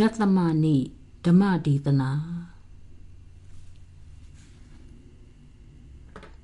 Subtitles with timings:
[0.00, 0.76] ဒသမနိ
[1.24, 2.12] ဓမ္မဒေသနာ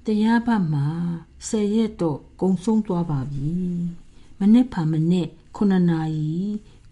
[0.04, 0.86] တရားပတ်မှာ
[1.48, 3.52] ဆယ်ရက်တော့ကုံဆုံးသွားပါပြီ
[4.38, 6.32] မနေ့ဖာမနေ့9နာရီ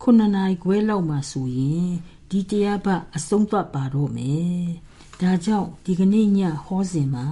[0.03, 1.89] 9နာရီခွဲလောက်မှဆိုရင်
[2.31, 4.63] ဒီတရားပတ်အဆုံးသတ်ပါတော့မယ်
[5.21, 7.27] ဒါကြောင့်ဒီကနေ့ညဟောစဉ်မှာ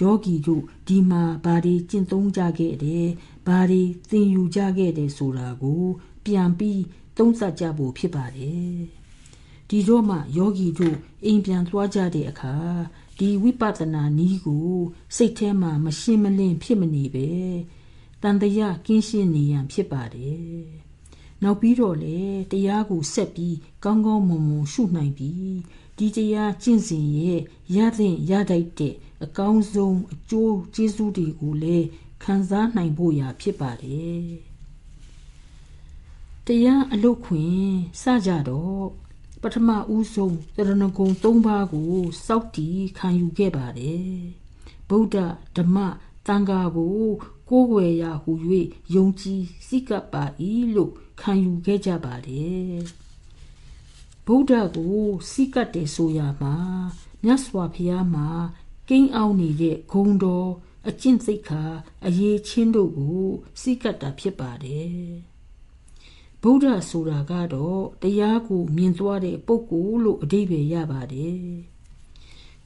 [0.00, 3.08] ယောဂီတို့ဒီမှာဘာတွေကျင့်သုံးကြခဲ့တယ်
[3.46, 5.84] ဘာတွေသင်ယူကြခဲ့တယ်ဆိုတာကို
[6.24, 6.80] ပြန်ပြီး
[7.16, 8.76] သုံးသပ်ကြဖို့ဖြစ်ပါတယ်
[9.68, 12.56] ဒီတော့မှယောဂီတို့အိမ်ပြန်သွားကြတဲ့အခါ
[13.18, 14.72] ဒီဝိပဿနာနည်းကို
[15.16, 17.28] စိတ်ထဲမှာမရှင်းမလင်းဖြစ်မနေပဲ
[18.22, 20.42] တန်တရားကင်းရှင်းနေရန်ဖြစ်ပါတယ်
[21.42, 22.18] နောက်ပြီးတော့လေ
[22.52, 25.56] တရားကိုဆက်ပြီးကောင်းကောင်းမွန်မွန်ရှုနိုင်ပြီး
[25.96, 27.40] ဒီတရားကျင့်စဉ်ရဲ့
[27.76, 28.94] ရတဲ့ရတတ်တဲ့
[29.24, 31.86] အကောင်းဆုံးအကျိုးကျေးဇူးတွေကိုလည်း
[32.22, 34.51] ခံစားနိုင်ဖို့ရာဖြစ်ပါတယ်
[36.48, 37.56] တရားအလုတ်ခွင်
[38.02, 38.86] စကြတော့
[39.42, 41.94] ပထမဦးဆုံးတရဏဂုံ၃ပါးကို
[42.26, 42.68] စောက်တီ
[42.98, 44.12] ခံယူခဲ့ပါတယ်
[44.88, 45.16] ဗုဒ္ဓ
[45.56, 45.76] ဓမ္မ
[46.26, 47.02] တန်ခါကို
[47.48, 48.32] ကိုးကွယ်ရာဟူ၍
[48.94, 50.24] ယုံကြည်စိတ်ကပ်ပါ၏
[50.74, 52.74] လို့ခံယူခဲ့ကြပါတယ်
[54.26, 56.56] ဗုဒ္ဓကိုစိတ်ကပ်တယ်ဆိုရမှာ
[57.24, 58.28] မြတ်စွာဘုရားမှာ
[58.88, 60.50] ကိန်းအောင်နေတဲ့ဂုံတော်
[60.88, 61.62] အကျင့်စိတ်ခါ
[62.06, 63.24] အရေးချင်းတို့ကို
[63.60, 65.31] စိတ်ကပ်တာဖြစ်ပါတယ်
[66.42, 71.42] ဗုဒ္ဓဆိုတာကတော့တရားကိုမြင်သွားတဲ့ပုဂ္ဂိုလ်လို့အဓိပ္ပာယ်ရပါတယ်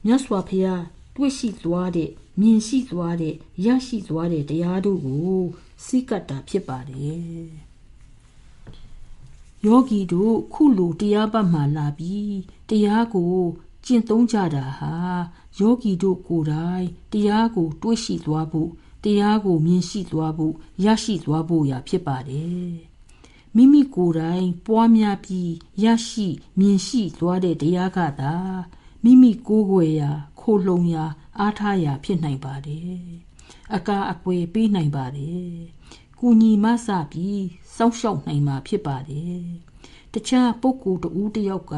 [0.05, 0.83] မြတ်စွာဘုရား
[1.15, 2.09] တွေ့ရှိသွားတဲ့
[2.41, 5.41] မြင်ရှိသွားတဲ့ရရှိသွားတဲ့တရားတို့ကို
[5.85, 7.47] စိတ်ကပ်တာဖြစ်ပါတယ်
[9.65, 12.37] ယောဂီတို့ခုလိုတရားပတ်မှလာပြီး
[12.69, 13.35] တရားကို
[13.85, 14.95] ကျင့်သုံးကြတာဟာ
[15.59, 18.69] ယောဂီတို့ကိုယ်တိုင်တရားကိုတွေးရှိသွားဖို့
[19.03, 20.53] တရားကိုမြင်ရှိသွားဖို့
[20.83, 22.96] ရရှိသွားဖို့ရာဖြစ်ပါတယ်
[23.57, 25.51] မိမိကိုယ်တိုင် ပွားများပြီး
[25.83, 26.27] ရရှိ
[26.59, 28.33] မြင်ရှိသွားတဲ့တရားကသာ
[29.03, 31.05] မိမိကိုယ်ွယ်ရာခိုလှုံရာ
[31.39, 33.01] အားထားရာဖြစ်နိုင်ပါတယ်
[33.75, 35.51] အကာအကွယ်ပေးနိုင်ပါတယ်
[36.19, 37.45] ကုညီမဆပြီး
[37.75, 39.41] စောင့်ရှောက်နိုင်မှာဖြစ်ပါတယ်
[40.13, 41.75] တခြားပုဂ္ဂိုလ်တဦးတယောက်က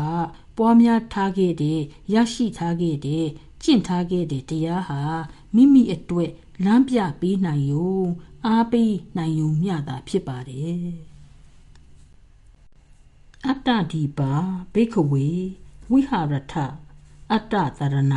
[0.58, 1.80] ပွားများထားခဲ့တဲ့
[2.14, 3.26] ရရှိထားခဲ့တဲ့
[3.64, 5.02] ကျင့်ထားခဲ့တဲ့တရားဟာ
[5.56, 6.32] မိမိအတွက်
[6.66, 8.00] လမ်းပြပေးနိုင်ယုံ
[8.46, 11.09] အားပေးနိုင်ယုံမျှတာဖြစ်ပါတယ်
[13.52, 14.34] အတ္တဒီပါ
[14.74, 15.28] ဘိခဝေ
[15.92, 16.54] ဝိဟာရထ
[17.34, 18.16] အတ္တသရဏ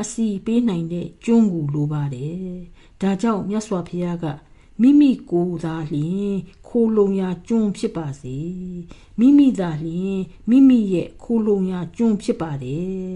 [0.00, 2.52] အစီပေးနိုင်တဲ့ကျွန်းကိုလိုပါတယ်
[3.00, 4.26] ဒါကြောင့်မြတ်စွာဘုရားက
[4.80, 6.34] မိမိကိုယ်သာလျှင်
[6.68, 8.38] ခိုးလုံရာကျွန်းဖြစ်ပါစေ
[9.18, 10.18] မိမိသာလျှင်
[10.50, 13.08] မိမိရဲ့ခိုးလုံရာကျွန်းဖြစ်ပါတယ်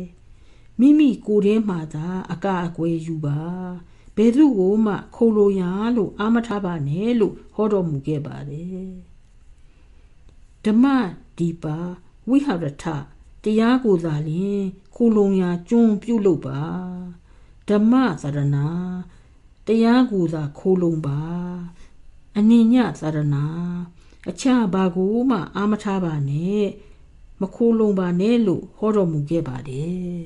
[0.81, 3.41] မိမိကိုယ်ထဲမှာသာအကအကွယ်ယူပါ
[4.17, 9.12] ဘယ်သူကိုမှခိုးလုံရာလို့အာမထားပါနဲ့လို့ဟောတော်မူခဲ့ပါတယ်
[10.65, 10.87] ဓမ္မ
[11.39, 11.79] ဒီပါ
[12.29, 12.85] ဝိဟရထ
[13.45, 14.63] တရားကိုသာလျှင်
[14.95, 16.61] ခိုးလုံရာကျွန်းပြုတ်လို့ပါ
[17.69, 18.57] ဓမ္မသရဏ
[19.67, 21.21] တရားကိုသာခိုးလုံပါ
[22.37, 23.37] အနိညသရဏ
[24.29, 26.65] အခြားဘာကိုမှအာမထားပါနဲ့
[27.41, 30.21] မခိုးလုံပါနဲ့လို့ဟောတော်မူခဲ့ပါတယ်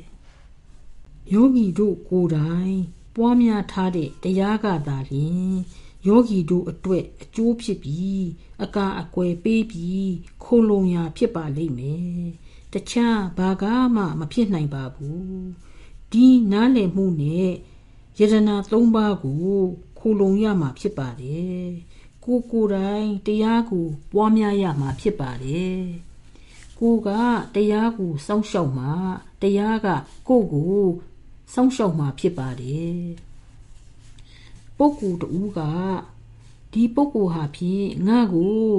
[1.33, 2.77] ယောဂီတို့ကိုယ်တိုင်
[3.15, 5.57] ပွားများထားတဲ့တရားကသာလျှင်
[6.07, 8.25] ယောဂီတို့အတွက်အကျိုးဖြစ်ပြီး
[8.63, 10.11] အကာအကွယ်ပေးပြီး
[10.43, 12.21] ခိုးလုံရာဖြစ်ပါလိမ့်မယ်
[12.73, 13.65] တခြားဘာက
[13.97, 15.47] မှမဖြစ်နိုင်ပါဘူး
[16.13, 17.51] ဒီနားလည်မှုနဲ့
[18.19, 19.47] ယတနာ၃ပါးကို
[19.99, 21.67] ခိုလုံရမှာဖြစ်ပါတယ်
[22.25, 25.81] ကိုကိုယ်တိုင်တရားကိုပွားများရမှာဖြစ်ပါတယ်
[26.81, 27.09] ကိုက
[27.55, 28.93] တရားကိုစောင့်ရှောက်မှာ
[29.43, 29.89] တရားက
[30.29, 30.81] ကိုကို
[31.55, 32.97] စောင့်ရှောက်မှာဖြစ်ပါတယ်
[34.79, 35.61] ပုဂ္ဂိုလ်တူက
[36.73, 38.71] ဒီပုဂ္ဂိုလ်ဟာဖြင့်ငါ့ကို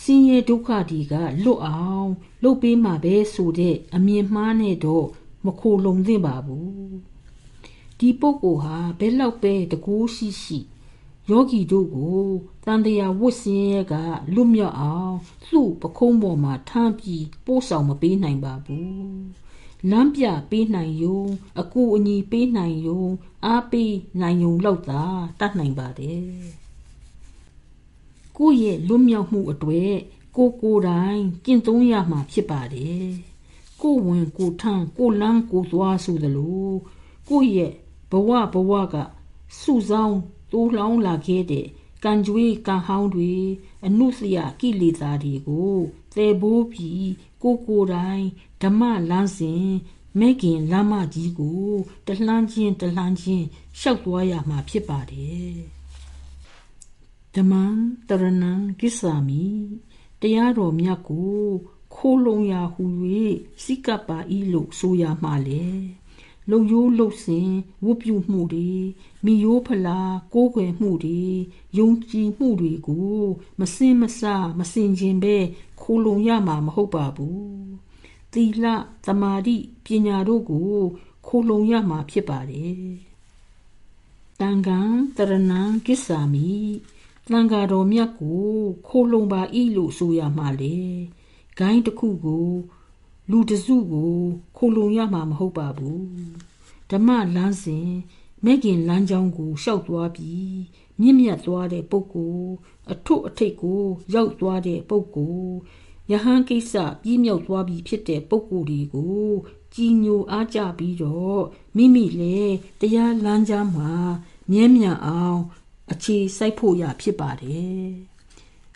[0.00, 2.10] ဆင်းရဲဒုက္ခဒီကလွတ်အောင်
[2.42, 5.06] လုပ်ပေးမှာပဲဆိုတဲ့အမြင်မှားနဲ့တော့
[5.46, 6.66] မခိုလုံသင့်ပါဘူး
[7.98, 10.58] ဒီပုဂ္ဂိုလ်ဟာဘယ်လောက်ပဲတကူရှိရှိ
[11.30, 12.24] ယောဂီတို့ကို
[12.64, 13.94] တန်တရာဝတ်စင်းရဲက
[14.34, 15.16] လွတ်မြောက်အောင်
[15.50, 19.45] သူ့ပခုံးပေါ်မှာထမ်းပြီးပို့ဆောင်မပေးနိုင်ပါဘူး
[19.90, 21.20] လမ်းပြပေးနိုင်ယုံ
[21.60, 23.04] အကူအညီပေးနိုင်ယုံ
[23.44, 25.02] အားပေးနိုင်ယုံလောက်သာ
[25.40, 26.26] တတ်နိုင်ပါတယ်
[28.36, 29.92] ကိုယ့်ရဲ့လွတ်မြောက်မှုအတွေ့
[30.36, 33.06] ကိုကိုယ်တိုင်ကျင့်သုံးရမှာဖြစ်ပါတယ်
[33.82, 36.68] ကိုဝင်ကိုထမ်းကိုလန်းကိုသွားဆိုသလို
[37.28, 37.72] ကိုယ့်ရဲ့
[38.10, 38.96] ဘဝဘဝက
[39.60, 40.18] စုဆောင်း
[40.52, 41.66] တိုးလောင်းလာခဲ့တဲ့
[42.04, 43.32] ကံကြွေးကံဟောင်းတွေ
[43.86, 45.76] အနုစရကိလေသာတွေကို
[46.16, 47.10] သေဘိုးပြီး
[47.42, 48.24] ကိုကိုယ်တိုင်
[48.62, 49.66] ဓမ္မလမ်းစဉ်
[50.20, 51.66] မဲခင်လမ်းမကြီးကို
[52.06, 53.46] တလှမ်းချင်းတလှမ်းချင်း
[53.80, 55.54] ရှောက်သွားရမှာဖြစ်ပါတယ်
[57.34, 57.54] ဓမ္မ
[58.08, 59.46] တရဏံကိစ္ဆာမိ
[60.20, 61.40] တတရားတော်မြတ်ကို
[61.94, 62.84] ခိုးလုံရာဟူ၍
[63.64, 65.66] စိကပ်ပါဤလို့ဆိုရမှာလေ
[66.50, 67.50] လုံယိုးလုံစင်
[67.84, 68.72] ဝတ်ပြုမှုတွေ
[69.24, 70.00] မိယိုးဖလာ
[70.34, 71.22] ကိုးကွယ်မှုတွေ
[71.78, 73.18] ယုံကြည်မှုတွေကို
[73.60, 74.20] မစင်မစ
[74.58, 75.36] မစင်ခြင်းပဲ
[75.80, 77.85] ခိုးလုံရမှာမဟုတ်ပါဘူး
[78.36, 78.66] သီလ
[79.06, 80.70] သမာဓိပညာတို့ကို
[81.26, 82.76] ခိုးလုံရမှာဖြစ်ပါတယ်
[84.40, 84.80] တန်ခံ
[85.16, 86.50] တရဏံကိစ္ဆာမိ
[87.30, 88.46] တန်ဃာတော်မြတ်ကို
[88.88, 90.78] ခိုးလုံပါဤလို့ဆိုရမှာလေ
[91.58, 92.48] ဂိုင်းတစ်ခုကို
[93.30, 94.14] လူတစုကို
[94.56, 96.06] ခိုလုံရမှာမဟုတ်ပါဘူး
[96.90, 97.88] ဓမ္မလမ်းစဉ်
[98.44, 100.56] မဲ့ခင်လမ်းကြောင်းကိုရှောက်သွားပြီး
[101.00, 102.50] မြင့်မြတ်သွားတဲ့ပုဂ္ဂိုလ်
[102.92, 103.80] အထွတ်အထိပ်ကို
[104.14, 105.52] ရောက်သွားတဲ့ပုဂ္ဂိုလ်
[106.10, 109.28] ယဟန်ကိစ္စပြီးမြောက်သွားပြီဖြစ်တဲ့ပုဂ္ဂိုလ်တွေကို
[109.74, 111.42] ကြီးညိုအားကြပြီးတော့
[111.76, 113.92] မိမိလည်းတရားလမ်းကြားမှာ
[114.50, 115.40] မြဲမြံအောင်
[115.90, 117.86] အခြေစိုက်ဖို့ရဖြစ်ပါတယ်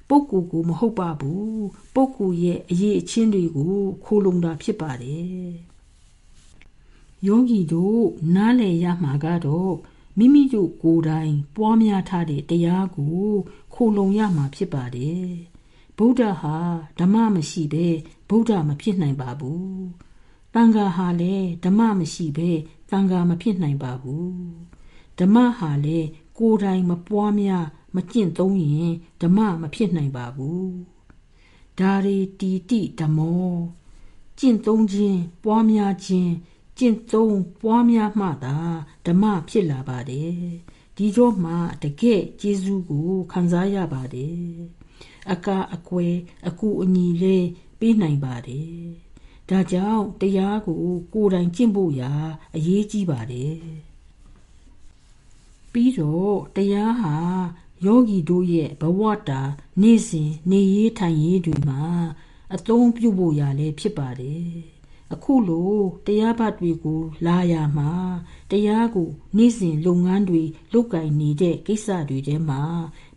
[0.08, 5.50] ပုဂ္ဂိုလ်ကိုမဟုတ်ပါဘူးပုဂ္ဂိုလ်ရဲ့အရေးအချင်းတွေကိုခိုးလုံတာဖြစ်ပါတယ်
[7.26, 8.04] ယောဂီတို့
[8.34, 9.74] နားလည်ရမှာကတော့
[10.18, 13.24] မိမိတို့ကိုယ်တိုင်ပွားများထားတဲ့တရားကို
[13.74, 15.49] ခိုလုံရမှာဖြစ်ပါတယ်
[16.02, 16.56] ဗုဒ္ဓဟာ
[16.98, 17.86] ဓမ္မမရှိဘဲ
[18.28, 19.84] ဗုဒ္ဓမဖြစ်နိုင်ပါဘူး
[20.54, 22.50] တန်ခါဟာလည်းဓမ္မမရှိဘဲ
[22.90, 24.34] တန်ခါမဖြစ်နိုင်ပါဘူး
[25.18, 26.08] ဓမ္မဟာလည်း
[26.38, 28.92] ကိုယ်တိုင်မပွားများမကျင့်သုံးရင်
[29.22, 30.70] ဓမ္မမဖြစ်နိုင်ပါဘူး
[31.78, 33.50] ဒါရီတီတိဓမ္မော
[34.38, 36.32] ကျင့်သုံးခြင်းပွားများခြင်း
[36.78, 38.56] ကျင့်သုံးပွားများမှသာ
[39.06, 40.42] ဓမ္မဖြစ်လာပါတယ်
[40.96, 41.52] ဒီတော့မှ
[41.82, 44.79] တကယ်ကျေးဇူးကိုခံစားရပါတယ်
[45.32, 46.14] အကအကွယ်
[46.48, 47.46] အကူအညီလေး
[47.78, 48.84] ပေးနိုင်ပါတယ်
[49.48, 50.82] ဒါကြောင့်တရားကို
[51.14, 52.12] ကိုယ်တိုင်ကျင့်ဖို့ရာ
[52.54, 53.56] အရေးကြီးပါတယ်
[55.72, 57.16] ပြီးတော့တရားဟာ
[57.84, 59.40] ယောဂီတို့ရဲ့ဘဝတာ
[59.82, 61.82] နေ့စဉ်နေရေးထိုင်ရေးတွေမှာ
[62.54, 64.50] အသုံးပြုဖို့ရလဲဖြစ်ပါတယ်
[65.14, 65.72] အခုလို
[66.06, 67.92] တရားဘတ်တွေကိုလာရမှာ
[68.50, 72.62] တရားကိုနေ့စဉ်လုပ်ငန်းတွေလုပ်ကင်နေတဲ့ကိစ္စတွေထဲမှာ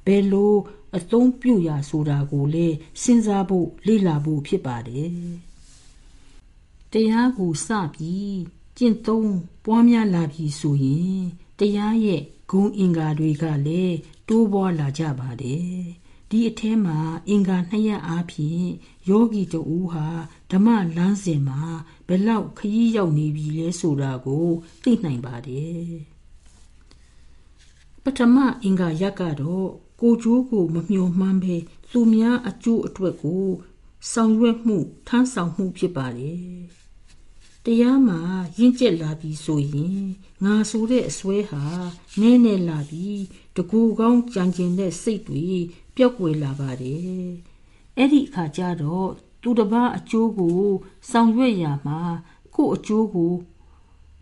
[0.05, 0.53] ဘယ်လို
[0.97, 2.67] အသုံးပြုရဆိုတာကိုလေ
[3.01, 5.11] စဉ်းစားဖို့လေ့လာဖို့ဖြစ်ပါတယ်
[6.91, 8.39] တရားကိုစပြီး
[8.77, 9.33] ကျင့်သုံး
[9.65, 11.21] ပွားများလာပြီဆိုရင်
[11.59, 13.97] တရားရဲ့ဂုံအင်္ဂါတွေကလည်း
[14.27, 15.77] တိုးပွားလာကြပါတယ်
[16.29, 16.97] ဒီအထဲမှာ
[17.29, 18.65] အင်္ဂါနှစ်ရပ်အားဖြင့်
[19.09, 19.61] ယောဂီတူ
[19.91, 20.07] ဟာ
[20.51, 20.67] ဓမ္မ
[20.97, 21.61] လမ်းစဉ်မှာ
[22.07, 24.47] ဘယ်လောက်ခရီးရောက်နေပြီလဲဆိုတာကို
[24.83, 25.87] သိနိုင်ပါတယ်
[28.03, 29.69] ပထမအင်္ဂါရပ်ကတော့
[30.05, 31.55] ကိုကျိုးကိုမမျှော်မှန်းပဲ
[31.91, 33.45] သူများအကျိုးအတွက်ကို
[34.11, 34.77] ဆောင်ရွက်မှု
[35.07, 36.47] ထမ်းဆောင်မှုဖြစ်ပါတယ်
[37.65, 38.19] တရားမှာ
[38.57, 40.03] ရင့်ကျက်လာပြီဆိုရင်
[40.43, 41.63] ငါဆိုတဲ့အစွဲဟာ
[42.19, 43.21] နည်းနည်းလာပြီး
[43.55, 45.47] တကူကောင်းကြံကျင်တဲ့စိတ်တွေ
[45.95, 47.27] ပျောက်ကွယ်လာပါတယ်
[47.97, 49.09] အဲ့ဒီအခါကျတော့
[49.41, 50.61] သူတစ်ပါးအကျိုးကို
[51.11, 51.99] ဆောင်ရွက်ရမှာ
[52.55, 53.33] ကို့အကျိုးကို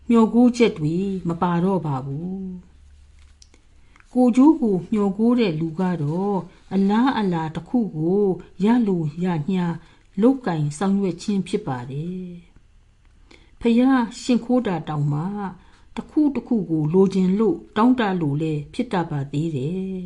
[0.08, 0.96] မျှော်ကိုးချက်တွေ
[1.28, 2.71] မပါတော့ပါဘူး
[4.14, 6.38] ကိုကျိုးကိုမျှော်ကိုးတဲ့လူကတော့
[6.74, 8.22] အလားအလာတစ်ခုကို
[8.64, 9.66] ရလို့ရညာ
[10.20, 12.26] လုတ်ကင်ဆောင်ရွက်ခြင်းဖြစ်ပါတယ်
[13.60, 15.22] ဖယားရှင်ခိုးတာတောင်မှ
[15.96, 20.00] တခုတခုကိုလိုချင်လို့တောင်းတလို့လဲဖြစ်တတ်ပါသေးတယ်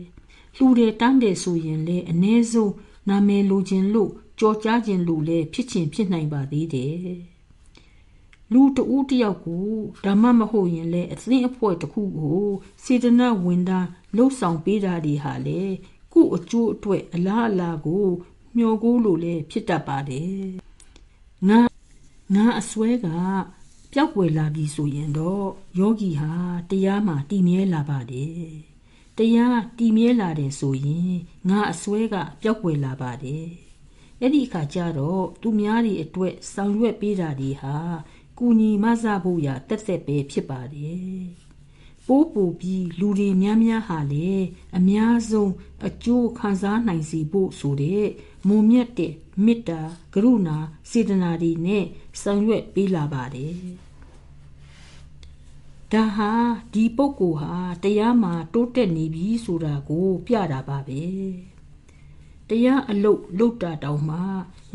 [0.56, 2.72] လှူတယ်တန်းတယ်ဆိုရင်လဲအ ਨੇ ဆုံး
[3.08, 7.35] နာမည်လိုချင်လို့ကြော်ကြားခြင်းလို့လဲဖြစ်ချင်ဖြစ်နိုင်ပါသေးတယ်
[8.52, 9.68] လူတဦးတယောက်ကို
[10.04, 12.46] ဓမ္မမဟုတ်ရင်လဲအသင်းအဖွဲ့တစ်ခုကို
[12.84, 13.80] စေတနာဝင်တာ
[14.16, 15.62] လှုပ်ဆောင်ပေးတာတွေဟာလေ
[16.12, 18.06] ကုအကျိုးအတွက်အလားအလာကို
[18.56, 20.46] မျှော်ကိုးလို့လဲဖြစ်တတ်ပါတယ်
[21.48, 21.60] ငါ
[22.34, 23.06] ငါအစွဲက
[23.92, 25.46] ပျောက်ွယ်လာပြီဆိုရင်တော့
[25.78, 26.32] ယောဂီဟာ
[26.70, 28.46] တရားမှတည်မြဲလာပါတယ်
[29.18, 31.12] တရားတည်မြဲလာတယ်ဆိုရင်
[31.48, 33.46] ငါအစွဲကပျောက်ွယ်လာပါတယ်
[34.20, 37.76] အဲ့ဒီအခါကျတော့သူများတွေအတွက်ဆောင်ရွက်ပေးတာတွေဟာ
[38.38, 41.26] ကူညီမဆဖို့ရတက်တက်ပဲဖြစ်ပါတယ်
[42.06, 44.30] ပိုးပူပြီးလူတွေများများဟာလေ
[44.76, 45.52] အများဆုံး
[45.86, 48.06] အကျိုးခံစားနိုင်စီဖို့ဆိုတဲ့
[48.48, 49.12] မုံမြတ်တဲ့
[49.44, 49.80] မေတ္တာ
[50.14, 50.58] ကရုဏာ
[50.90, 51.84] စေတနာတွေနဲ့
[52.22, 53.56] ဆောင်ရွက်ပေးလာပါတယ်
[55.92, 56.32] ဒါဟာ
[56.72, 61.04] ဒီပုဂ္ဂိုလ်ဟာတရားမှာတိုးတက်နေပြီဆိုတာကို ပြတာပါပဲ
[62.48, 64.18] တရားအလုတ်လုတ်တာတောင်မှ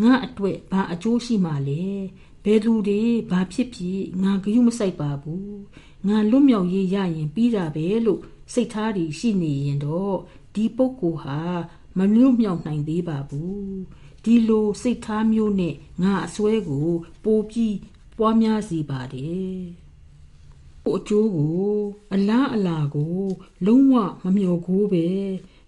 [0.02, 1.86] ငါအတွက်ဘာအကျိုးရှိမှလဲ
[2.46, 5.60] ဘယ်သူတွေဘာဖြစ်ဖြစ်ငါဂရုမစိုက်ပါဘူး
[6.08, 8.22] ငါလွတ်မြောက်ရေးရရင်ပြီးတာပဲလို့
[8.54, 10.18] စိတ်ထားတွေရှိနေရင်တော့
[10.56, 11.42] ဒီပုဂ္ဂိုလ်ဟာ
[11.98, 13.76] မလွတ်မြောက်နိုင်သေးပါဘူး
[14.24, 16.90] ဒီလိုစိတ်ထားမျိုးနဲ့ငါအစွဲကို
[17.24, 17.76] ပိုပြီး
[18.18, 19.62] ပွားများစီပါတယ်
[20.88, 21.72] အကျိုးကို
[22.14, 23.22] အလားအလာကို
[23.66, 25.08] လုံးဝမမျှော်ကိုပဲ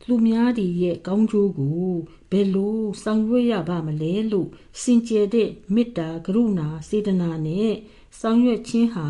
[0.07, 1.87] လူများတွေရဲ့ကောင်းကျိုးကို
[2.33, 4.49] ဘယ်လိုဆောင်ရွက်ရပါမလဲလို့
[4.81, 7.73] စင်ကြယ်တဲ့မေတ္တာကရုဏာစေတနာနဲ့
[8.19, 9.07] ဆောင်ရွက်ခြင်းဟာ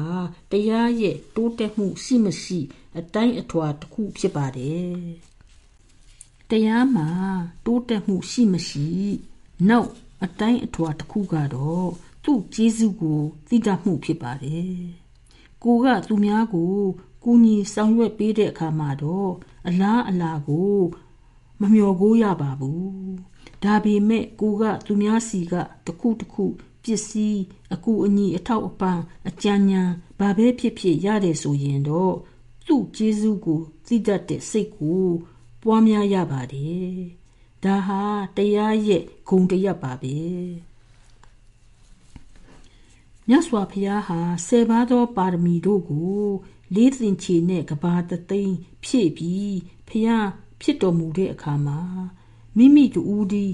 [0.51, 2.60] တရားရဲ့တိုးတက်မှုရှိမရှိ
[2.98, 4.94] အတိုင်းအထွာတစ်ခုဖြစ်ပါတယ်
[6.50, 7.10] တရားမှာ
[7.65, 8.88] တိုးတက်မှုရှိမရှိ
[9.70, 9.89] နောက်
[10.24, 11.89] အတိုင်းအထွာတစ်ခုကတော့
[12.24, 14.77] သူ့ကျေးဇူးကိုသိတတ်မှုဖြစ်ပါတယ်
[15.63, 16.75] ကိုကသူများကို
[17.24, 19.32] ကူညီဆောင်ရွက်ပေးတဲ့အခါမှာတော့
[19.68, 20.77] အလားအလာကို
[21.63, 23.15] မမျှော်ကိုရပါဘူး
[23.63, 25.53] ဒါပေမဲ့ကိုကသူများစီက
[25.86, 26.46] တခုတခု
[26.84, 27.41] ပစ္စည်း
[27.74, 32.15] အကူအညီအထောက်အပံ့အကြံဉာဏ်ဘာပဲဖြစ်ဖြစ်ရတယ်ဆိုရင်တော့
[32.67, 35.03] သူ့ကျေးဇူးကိုသိတတ်တဲ့စိတ်ကို
[35.62, 36.93] ပွားများရပါတယ်
[37.63, 38.01] ဒါဟာ
[38.38, 40.17] တရားရဲ့ဂုဏ်တရားပါပဲ
[43.27, 46.24] မြတ်စွာဘုရားဟာဆယ်ပါးသောပါရမီတို့ကို
[46.75, 49.55] လေးသင်ချေနဲ့ကဘာတသိန်းဖြည့်ပြီး
[49.88, 50.27] ဘုရား
[50.63, 51.79] ဖြစ်တော်မူတဲ့အခါမှာ
[52.58, 53.46] မိမိတူဦးဒီ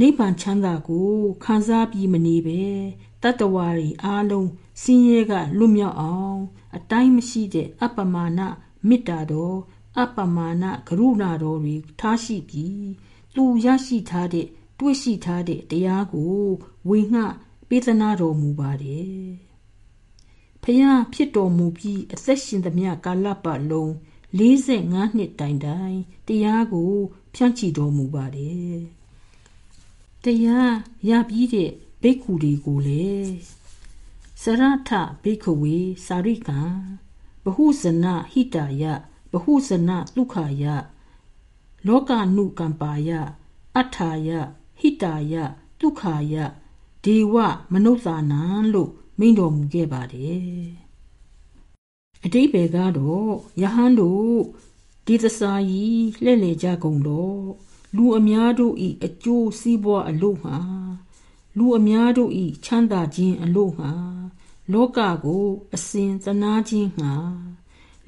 [0.00, 1.10] နိဗ္ဗာန်ချမ်းသာကို
[1.44, 2.62] ခံစားပြီးမနေပဲ
[3.22, 4.48] တတ္တဝါတွေအားလုံး
[4.82, 6.40] စင်းရဲကလွတ်မြောက်အောင်
[6.76, 8.40] အတိုင်းမရှိတဲ့အပ္ပမာဏ
[8.88, 9.58] မေတ္တာတော်
[9.98, 12.88] အပ္ပမာဏကရုဏာတော်တွေထားရှိပြီး
[13.34, 14.46] သူရရှိထားတဲ့
[14.78, 16.42] တွေ့ရှိထားတဲ့တရားကို
[16.88, 17.22] ဝေငှ
[17.68, 19.28] ပေးသနာတော်မူပါတယ်
[20.62, 23.92] ဖျားဖြစ်တော်မူပြီးအသက်ရှင်သမျှကာလပတ်လုံး
[24.36, 25.96] 45နှစ်တိုင်တိုင်
[26.28, 26.92] တရားကို
[27.34, 28.78] ဖြန့်ချီတော်မူပါတယ်
[30.24, 30.72] တရား
[31.08, 31.70] ရပြီးတဲ့
[32.02, 33.08] ဘိက္ခုတွေကိုလေ
[34.42, 34.90] စရထ
[35.22, 36.60] ဘိက္ခဝေစာရိကံ
[37.44, 38.82] ဘဟုဇနဟိတာယ
[39.32, 40.64] ဘဟုဇနဒုက္ခယ
[41.86, 43.10] လောကနုကံပါယ
[43.76, 44.28] အထာယ
[44.80, 45.34] ဟိတာယ
[45.80, 46.34] ဒုက္ခယ
[47.04, 47.34] ဒေဝ
[47.72, 48.42] မနုဿာနံ
[48.72, 50.87] လို့မိန့်တော်မူခဲ့ပါတယ်
[52.24, 53.32] အတိပယ်ကတော့
[53.62, 54.38] ယဟန်တို့
[55.06, 57.42] ဒီသစာကြီးလှဲ့လေကြကုန်တော့
[57.96, 60.58] လူအများတို့ဤအကျိုးစီးပွားအလို့မှာ
[61.56, 63.92] လူအများတို့ဤချမ်းသာခြင်းအလို့မှာ
[64.72, 67.14] လောကကိုအစဉ်သနာခြင်းငှာ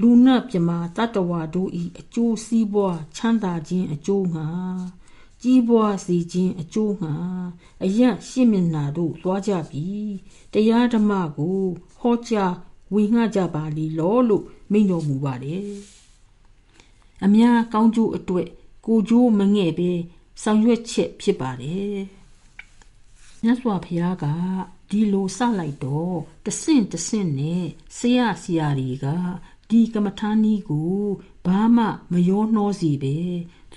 [0.00, 4.48] လူနတ်မြမာတတ္တဝါတို့ဤအကျိုးစီးပွားချမ်းသာခြင်းအကျိုးငှာ
[5.42, 7.14] ကြီးပွားစေခြင်းအကျိုးငှာ
[7.82, 9.88] အယံရှင့်မျက်နာတို့သွားကြပြီ
[10.52, 11.60] တရားဓမ္မကို
[12.00, 12.54] ဟောကြား
[12.94, 15.64] ဝေငှကြပါလီလောလို့မိန့်တော်မူပါတယ်
[17.24, 18.48] အများကောင်းကျိုးအတွက်
[18.86, 19.90] ကိုကျိုးမငဲ့ပဲ
[20.42, 21.98] ဆောင်ရွက်ချက်ဖြစ်ပါတယ်
[23.42, 24.26] မြတ်စွာဘုရားက
[24.90, 27.64] ဒီလိုစလိုက်တော့တဆင့်တဆင့်နဲ့
[27.98, 29.06] ဆရာဆရာတွေက
[29.70, 31.00] ဒီကမ္မထာနီးကို
[31.46, 33.16] ဘာမှမရောနှောစီပဲ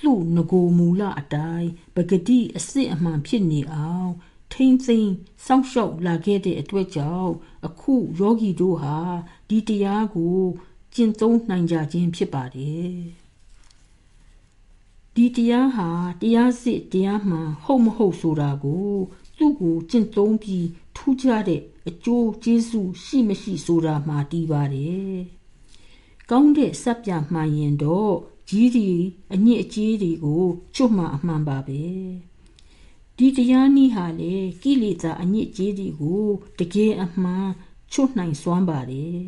[0.01, 4.11] လှုငကိုမူလအတိုင်းပဂတိအစစ်အမှန်ဖြစ်နေအောင်
[4.53, 5.13] ထိမ့်သိမ်း
[5.45, 7.33] စောင့်ရှောက်လာခဲ့တဲ့အတွက်ကြောင့်
[7.67, 8.97] အခုယောဂီတို့ဟာ
[9.49, 10.37] ဒီတရားကို
[10.93, 12.93] ကျင့်သုံးနိုင်ကြခြင်းဖြစ်ပါတယ်
[15.15, 15.89] ဒီတရားဟာ
[16.21, 18.91] တရားစစ်တရားမှန်ဟုတ်မဟုတ်ဆိုတာကို
[19.37, 25.15] သူ့ကိုကျင့်သုံးပြီးထူးခြားတဲ့အကျိုးကျေးဇူးရှိမရှိဆိုတာမှတည်ပါတယ်
[26.29, 28.13] ကောင်းတဲ့စပ်ပြမှန်ရင်တော့
[28.49, 28.89] ကြီးဒီ
[29.33, 30.45] အညစ်အကြေးတွေကို
[30.75, 31.83] ချွတ်မှအမှန်ပါပဲ
[33.17, 36.25] ဒီတရားနည်းဟာလေကိလေသာအညစ်အကြေးတွေကို
[36.59, 37.49] တကယ်အမှန်
[37.91, 39.25] ချွတ်နိုင်စွမ်းပါတယ်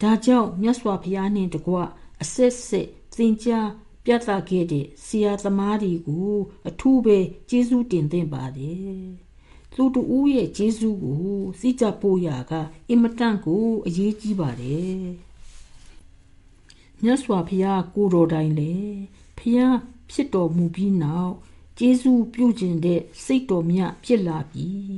[0.00, 1.76] ဒါကြောင့်မြတ်စွာဘုရားနှင့်တကွ
[2.22, 3.68] အဆက်ဆက်သင်ကြား
[4.04, 6.32] ပြသခဲ့တဲ့ဆရာသမားတွေကို
[6.68, 7.18] အထူးပဲ
[7.50, 9.04] ကျေးဇူးတင်သင့်ပါတယ်
[9.76, 10.02] လူတူ
[10.32, 12.52] ရဲ့ကျေးဇူးကိုစိကြပို့ရက
[12.88, 15.00] အင်မတန်ကိုအရေးကြီးပါတယ်
[17.02, 18.74] မြတ်စွာဘုရားကိုတော်တိုင်လေ
[19.38, 19.76] ဘုရား
[20.10, 21.34] ဖြစ်တော်မူပြီးနောက်
[21.82, 24.94] ကျေးဇူးပြုခြင်းတဲ့စိတ်တော်မြတ်ဖြစ်လာပြီး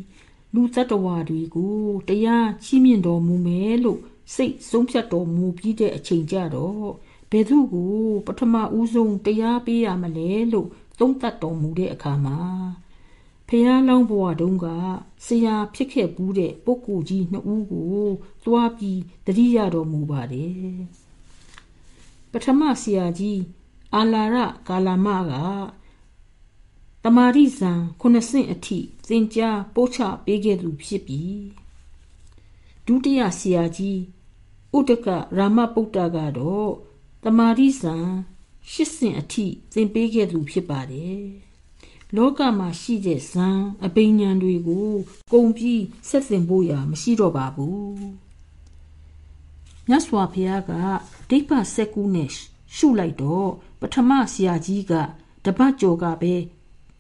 [0.55, 1.77] လူသတ္တဝါတွေကို
[2.09, 4.01] တရားချီးမြှင့်တော်မူမယ်လို့
[4.35, 6.89] စိတ်ဆုံးဖြတ်တော်မူပြီးတဲ့အချိန်ကြတော့
[7.31, 7.95] ဘယ်သူကို
[8.27, 12.39] ပထမဦးဆုံးတရားပေးရမလဲလို့သုံးသပ်တော်မူတဲ့အခါမှာ
[13.49, 14.67] ဖះလောင်းဘဝတုန်းက
[15.27, 18.03] ဆရာဖြစ်ခဲ့ဘူးတဲ့ပုဂ္ဂိုလ်ကြီးနှစ်ဦးကို
[18.45, 20.75] သွားပြီးတတိယတော်မူပါတယ်
[22.33, 23.41] ပထမဆရာကြီး
[23.95, 24.37] အာလာရ
[24.69, 25.33] ကာလာမက
[27.05, 28.79] တမာရိဇံခုနှစ်ဆင့်အထိ
[29.09, 31.43] သင်ကြားပို့ချပေးခဲ့သူဖြစ်ပြီး
[32.87, 34.01] ဒုတိယဆရာကြီး
[34.77, 35.07] ဥဒက
[35.39, 36.73] ရာမပုတ္တကတော့
[37.25, 37.95] တမာရိဇံ
[38.71, 41.25] ရှစ်ဆင့်အထိသင်ပေးခဲ့သူဖြစ်ပါတယ်
[42.17, 43.49] လောကမှာရှိတဲ့ဇံ
[43.85, 44.91] အပိညာဉ်တွေကို
[45.33, 47.97] ကုံပြီးဆက်ဆင်ဖို့ရာမရှိတော့ပါဘူး
[49.89, 50.73] မြတ်စွာဘုရားက
[51.31, 52.31] ဒိဋ္ဌစက်ကူနဲ့
[52.77, 54.93] ရှုလိုက်တော့ပထမဆရာကြီးက
[55.45, 56.35] တပတ်ကျော်ကပဲ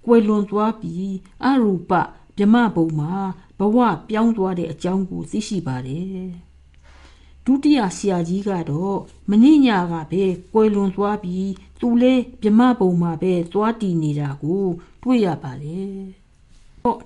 [0.05, 1.13] ကွယ်လွန်သွားပြီး
[1.45, 1.93] အရူပ
[2.37, 3.13] ဗြမဘုံမှာ
[3.59, 3.79] ဘဝ
[4.09, 6.27] ပြောင်းသွားတဲ့အကြောင်းကိုသိရှိပါတယ်
[7.47, 8.99] ဒုတိယဆရာကြီးကတော့
[9.31, 14.65] မနေ့ညကပဲကွယ်လွန်သွားပြီးသူလဲမြမဘုံမှာပဲသွားတည်နေတာကို
[15.03, 15.95] တွေ့ရပါတယ်။
[16.83, 16.97] ဟော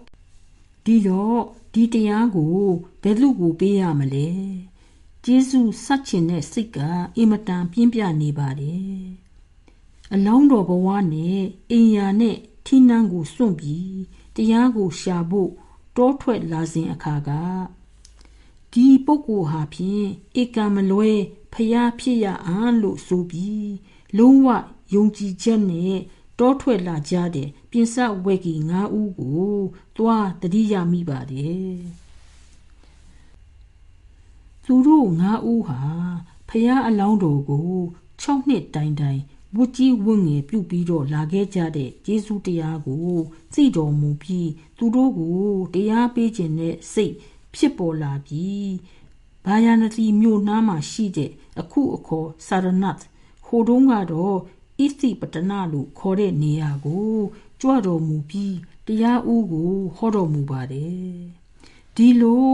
[0.84, 1.40] ဒီတော့
[1.72, 2.58] ဒီတရားကို
[3.02, 4.28] ဘယ်သူကိုပေးရမလဲ။
[5.24, 6.78] ဂျေစုဆက်ချင်တဲ့စိတ်က
[7.16, 9.00] အင်မတန်ပြင်းပြနေပါတယ်။
[10.12, 13.96] အလောင်းတော်ဘဝနဲ့အိမ်ယာနဲ့ ထင်းနှန်းကိုစွန့်ပြီး
[14.36, 15.50] တရားကိုရှာဖို့
[15.96, 17.30] တောထွက်လာစဉ်အခါက
[18.72, 20.06] ဒီပုဂ္ဂိုလ်ဟာဖြင့်
[20.40, 21.10] ဧကံမလွဲ
[21.52, 23.70] ဖျားဖြစ်ရအောင်လို့ဆိုပြီး
[24.18, 24.48] လုံးဝ
[24.94, 25.96] ယုံကြည်ချက်နဲ့
[26.38, 29.50] တောထွက်လာကြတဲ့ပြင်စဝက်ကီ၅ဦးကို
[29.96, 31.76] သွားတတိယမိပါတယ်
[34.64, 35.80] သူတို့၅ဦးဟာ
[36.48, 37.72] ဖျားအလောင်းတော်ကို
[38.22, 39.20] 6နှစ်တိုင်တိုင်
[39.56, 43.16] ဝတ်ကြီးဝတ်ငယ်ပြုပြီးတော့လာခဲ့ကြတဲ့ယေရှုတရားကို
[43.52, 45.38] သိတော်မူပြီးသူတို့ကို
[45.74, 47.14] တရားပေးခြင်းနဲ့စိတ်
[47.54, 48.74] ဖြစ်ပေါ်လာပြီး
[49.46, 52.98] ဘာယာနတိမြို့နားမှာရှိတဲ့အခုအခေါ်စာရနတ်
[53.46, 54.36] ဟိုတုန်းကတော့
[54.84, 57.14] ဣသိပတနာလို့ခေါ်တဲ့နေရာကို
[57.60, 61.16] ကြွတော်မူပြီးတရားဦးကိုဟောတော်မူပါတယ်
[61.96, 62.48] ဒီလို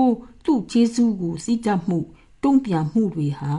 [0.44, 1.99] သူ့ကျေးဇူးကိုစိတတ်မှု
[2.42, 3.54] တုံ့ပြန်မှုတွေဟာ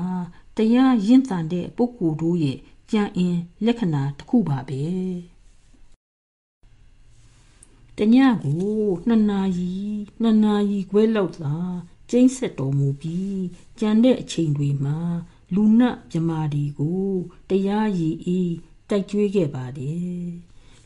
[0.58, 2.58] တရားရင့်တန်တဲ့ပုဂ္ဂိုလ်တို့ရဲ့
[2.94, 4.84] ကြံအင်လက္ခဏာတစ်ခုပါပဲ
[7.98, 9.74] တညကိုနှစ်နာရီ
[10.22, 11.56] နှစ်နာရီခွဲလောက်သာ
[12.10, 13.42] ကျင်းဆက်တော်မူပြီး
[13.80, 15.00] ကြံတဲ့အချိန်တွေမှာ
[15.56, 17.10] လူနတ်မြမာဒီကို
[17.50, 18.54] တရားရည်အေး
[18.90, 20.26] တိုက်ကျွေးခဲ့ပါတယ်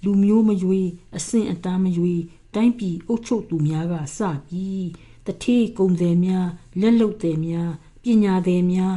[0.03, 2.21] လူမျိုးမရွေးအဆင့်အတန်းမရွေး
[2.55, 4.85] တိုင်းပြည်အုပ်ချုပ်သူများကစပြီး
[5.25, 6.47] တထေးကုံတယ်များ
[6.81, 7.71] လက်လုတ်တယ်များ
[8.03, 8.95] ပညာတယ်များ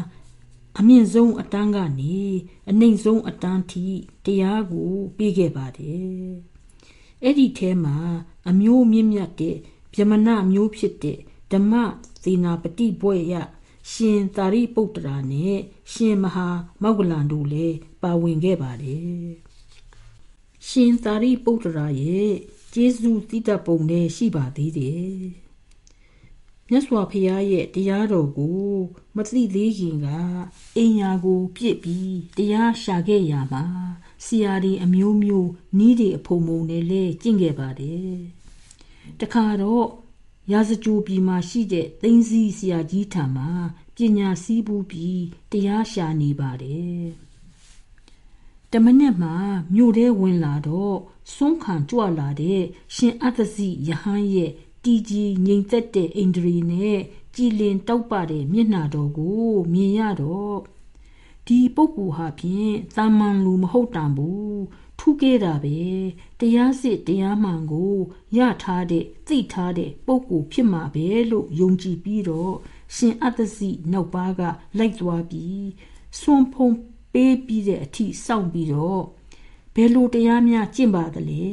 [0.78, 2.18] အမြင့်ဆုံးအတန်းကနေ
[2.70, 3.86] အနှိမ်ဆုံးအတန်းထိ
[4.24, 6.30] တရားကိုပေးခဲ့ပါတယ်
[7.22, 7.96] အဲ့ဒီထဲမှာ
[8.48, 9.56] အမျိုးမြင့်မြတ်တဲ့
[9.94, 11.18] ဗျမနမျိုးဖြစ်တဲ့
[11.52, 11.72] ဓမ္မ
[12.24, 13.34] သေနာပတိဘွဲ့ရ
[13.90, 15.58] ရှင်သာရိပုတ္တရာနဲ့
[15.92, 16.48] ရှင်မဟာ
[16.82, 19.30] မောဂလန်တို့လည်းပါဝင်ခဲ့ပါတယ်
[20.68, 22.32] ရှင်သာရိပုတ္တရာရဲ့
[22.72, 25.14] ကျေးဇူးတည်တတ်ပုံနဲ့ရှိပါသေးတယ်
[26.70, 28.70] မြတ်စွာဘုရားရဲ့တရားတော်ကို
[29.16, 30.06] မသိသေးခင်က
[30.76, 33.64] အင်ညာကို ပြစ်ပြီးတရားရှာခဲ့ရမှာ
[34.24, 38.14] ဆရာဒီအမျိုးမျိုးနီးတွေအဖုံဖုံနဲ့လဲကျင့်ခဲ့ပါတယ်
[39.20, 39.86] တခါတော့
[40.52, 43.50] ရာဇကြိုပြည်မှာရှိတဲ့သိန်းစည်းဆရာကြီးထံမှာ
[43.96, 47.04] ပညာစည်းပူးပြီးတရားရှာနေပါတယ်
[48.72, 49.34] တမနက်မှာ
[49.74, 50.96] မြို့ထဲဝင်လာတော့
[51.34, 52.62] စွန့်ခံကြွလာတဲ့
[52.94, 54.50] ရှင်အတ္တစီယဟန်ရဲ့
[54.84, 56.98] တီကြီးငြိမ်သက်တဲ့အိန္ဒြေနဲ့
[57.34, 60.58] ကြည်လင်တောက်ပတဲ့မျက်နှာတော်ကို မြင်ရတော့
[61.46, 64.60] ဒီပုဂ္ဂိုလ်ဟာဖြင့်သာမန်လူမဟုတ်တန်ဘူး
[64.98, 65.78] ထူးခဲ့တာပဲ
[66.40, 67.94] တရားစစ်တရားမှန်ကို
[68.36, 72.54] ရထားတဲ့သိထားတဲ့ပုဂ္ဂိုလ်ဖြစ်မှာပဲလို့ယုံကြည်ပြီးတော့
[72.96, 74.40] ရှင်အတ္တစီနောက်ပါက
[74.78, 75.66] လိုက်သွားပြီး
[76.20, 76.76] စွန့်ဖုံး
[77.12, 79.02] ပေးပြီးတဲ့အထိစောင့်ပြီးတော့
[79.74, 81.46] ဘယ်လိုတရားများကျင့်ပါသလဲ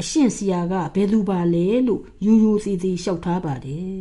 [0.00, 4.00] အရှင်ဆရာကဘယ်သူပါလဲလို့ယူယူစီစီလျှောက်ထားပါတယ်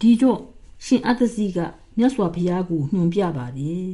[0.00, 0.40] ဒီတော့
[0.84, 1.58] ရှင်အတ္တစီက
[1.98, 3.92] မြတ်စွာဘုရားကိုညွှန်ပြပါတယ်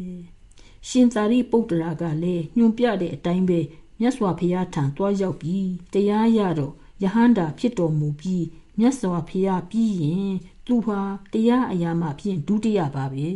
[0.89, 3.61] ရှင်သာရိပုတ္တရာကလည်းညွှန်ပြတဲ့အတိုင်းပဲ
[4.01, 8.45] မြတ်စွာဘုရားထံတွားရောက်ပြီးတရားရတော့ယဟန္တာဖြစ်တော်မူပြီး
[8.79, 10.33] မြတ်စွာဘုရားပြီးရင်
[10.67, 11.01] သူဟာ
[11.33, 13.29] တရားအရာမှဖြင့်ဒုတိယပါပဲ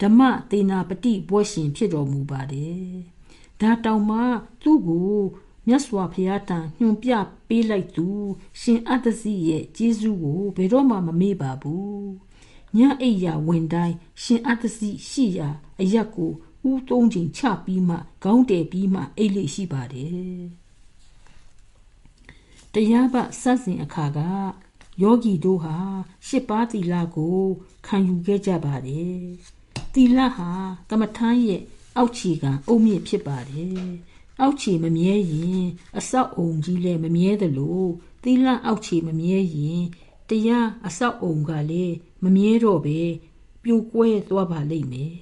[0.00, 0.20] ဓမ္မ
[0.50, 3.15] သေနာပတိဘွဲ့ရှင်ဖြစ်တော်မူပါတယ်
[3.60, 4.18] ဒါတောင်မှ
[4.62, 5.16] သူ့ကို
[5.66, 7.12] မြတ်စွာဘုရားတန်ညွှန်ပြ
[7.48, 8.08] ပေးလိုက်သူ
[8.60, 12.06] ရှင်အတ္တစီရဲ့ကျေးဇူးကိုဘယ်တော့မှမမေ့ပါဘူး
[12.76, 15.48] ညအိယာဝင်တိုင်းရှင်အတ္တစီရှိရာ
[15.80, 16.32] အရက်ကို
[16.68, 20.40] ဦးသုံးချိန်ချပြီးမှခေါင်းတယ်ပြီးမှအိတ်လိရှိပါတယ်
[22.72, 24.18] တရားပစစဉ်အခါက
[25.02, 25.76] ယောဂီတို့ဟာ
[26.26, 27.40] ရှစ်ပါးသီလကို
[27.86, 29.20] ခံယူခဲ့ကြပါတယ်
[29.94, 30.50] သီလဟာ
[30.90, 31.62] ကမ္မထမ်းရဲ့
[31.96, 33.86] အောက်ခြေကအုံမြင့်ဖြစ်ပါတယ်
[34.40, 35.64] အောက်ခြေမမြဲရင်
[35.98, 37.82] အဆောက်အုံကြီးလည်းမမြဲသလို
[38.22, 39.82] သီလအောက်ခြေမမြဲရင်
[40.28, 43.00] တရားအဆောက်အုံကလည်းမမြဲတော့ပဲ
[43.62, 45.14] ပြိုကွဲသွားပါလိမ့်မယ်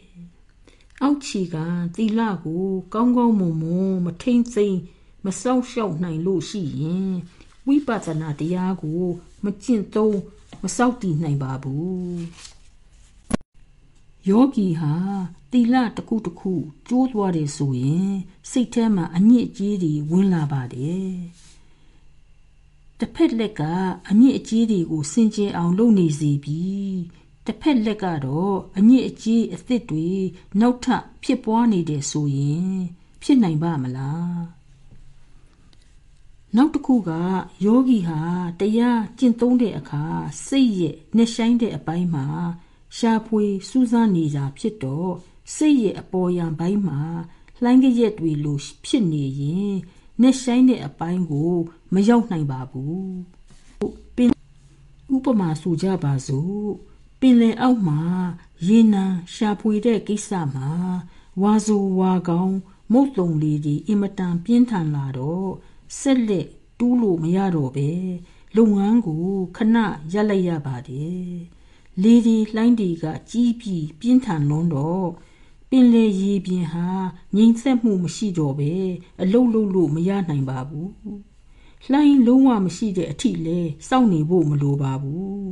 [1.02, 1.56] အောက်ခြေက
[1.96, 4.78] သီလကိုကောင်းကောင်းမွန်မွန်မထိမ့်သိမ့်
[5.24, 7.12] မစောင့်ရှောက်နိုင်လို့ရှိရင်
[7.66, 9.02] ဝိပဿနာတရားကို
[9.44, 10.18] မကျင့်သုံး
[10.62, 12.18] မစောင့်တည်နိုင်ပါဘူး
[14.28, 14.94] ယောဂီဟာ
[15.52, 16.52] တီလတစ်ခုတစ်ခု
[16.88, 18.12] ကျိုးသွားတယ်ဆိုရင်
[18.50, 21.14] စိတ်ထဲမှာအညစ်အကြေးတွေဝင်လာပါတယ်
[22.98, 23.62] တစ်ဖက်လက်က
[24.10, 26.98] အညစ်အကြေးတွေကိုစင်ကြယ်အောင်လုပ်နေစီပြီး
[27.46, 30.08] တစ်ဖက်လက်ကတော့အညစ်အကြေးအသစ်တွေ
[30.60, 32.74] နောက်ထပ်ဖြစ်ပွားနေတယ်ဆိုရင်
[33.22, 34.38] ဖြစ်နိုင်ပါမလား
[36.56, 37.10] နောက်တစ်ခုက
[37.64, 38.20] ယောဂီဟာ
[38.60, 40.04] တရားကျင့်သုံးတဲ့အခါ
[40.46, 42.26] စိတ်ရဲ့နှဆိုင်တဲ့အပိုင်းမှာ
[42.98, 45.12] ရှာဖွေစူးစမ်းနေကြဖြစ်တော့
[45.54, 47.00] စိတ်ရဲ့အပေါ်ယံဘိုင်းမှာ
[47.62, 49.74] လှိုင်းကြရက်တွေလိုဖြစ်နေရင်
[50.20, 51.52] နှဆိုင်တဲ့အပိုင်းကို
[51.94, 53.14] မရောက်နိုင်ပါဘူး
[54.16, 54.30] ပင်
[55.14, 56.66] ဥပမာဆိုကြပါစို့
[57.20, 58.00] ပင်လယ်အောက်မှာ
[58.66, 59.04] ရေနံ
[59.34, 60.70] ရှာဖွေတဲ့ကိစ္စမှာ
[61.42, 62.56] ဝါဆိုဝါကောင်း
[62.92, 65.50] မုတ်တုံလေးဒီအင်မတန်ပြင်းထန်လာတော့
[66.00, 67.90] ဆက်လက်တူးလို့မရတော့ပဲ
[68.56, 69.24] လုပ်ငန်းကို
[69.56, 69.76] ခဏ
[70.12, 71.34] ရပ်လိုက်ရပါတယ်
[72.02, 75.08] လေဒီလှိုင်းဒီကကြီးပြီးပြင်းထန်လွန်းတော့
[75.70, 76.88] ပင်လေရေပြင်ဟာ
[77.36, 78.72] ငြိမ်သက်မှုမရှိတော့ပဲ
[79.22, 80.90] အလုတ်လုတ်လို့မရနိုင်ပါဘူး
[81.90, 85.44] လှိုင်းလုံးဝမရှိတဲ့အထိလဲစောင့်နေဖို့မလိုပါဘူး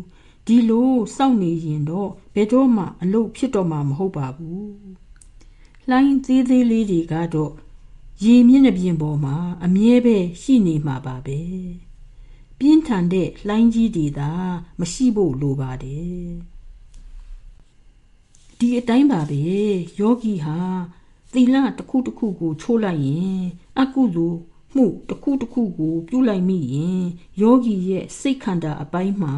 [0.47, 4.71] ဒီလိုစောင့်နေရင်တော့ဘယ်တော့မှအလုတ်ဖြစ်တော့မှာမဟုတ်ပါဘူး
[5.89, 7.53] လှိုင်းသေးသေးလေးတွေကတော့
[8.25, 11.41] ရေမျက်နှာပြင်ပေါ်မှာအမြဲပဲရှိနေမှာပါပဲ
[12.65, 14.31] ပြင်းထန်တဲ့လှိုင်းကြီးတွေသာ
[14.81, 16.29] မရှိဖို့လိုပါတယ်
[18.59, 19.43] ဒီအတိုင်းပါပဲ
[20.01, 20.59] ယောဂီဟာ
[21.33, 23.43] သီလတစ်ခုတစ်ခုကိုချိုးလိုက်ရင်
[23.81, 24.39] အကုသိုလ်
[24.77, 27.03] မှုတစ်ခုတစ်ခုကို ပြုလိုက်မိရင်
[27.41, 29.37] ယောဂီရဲ့စိတ်ခန္ဓာအပိုင်းမှာ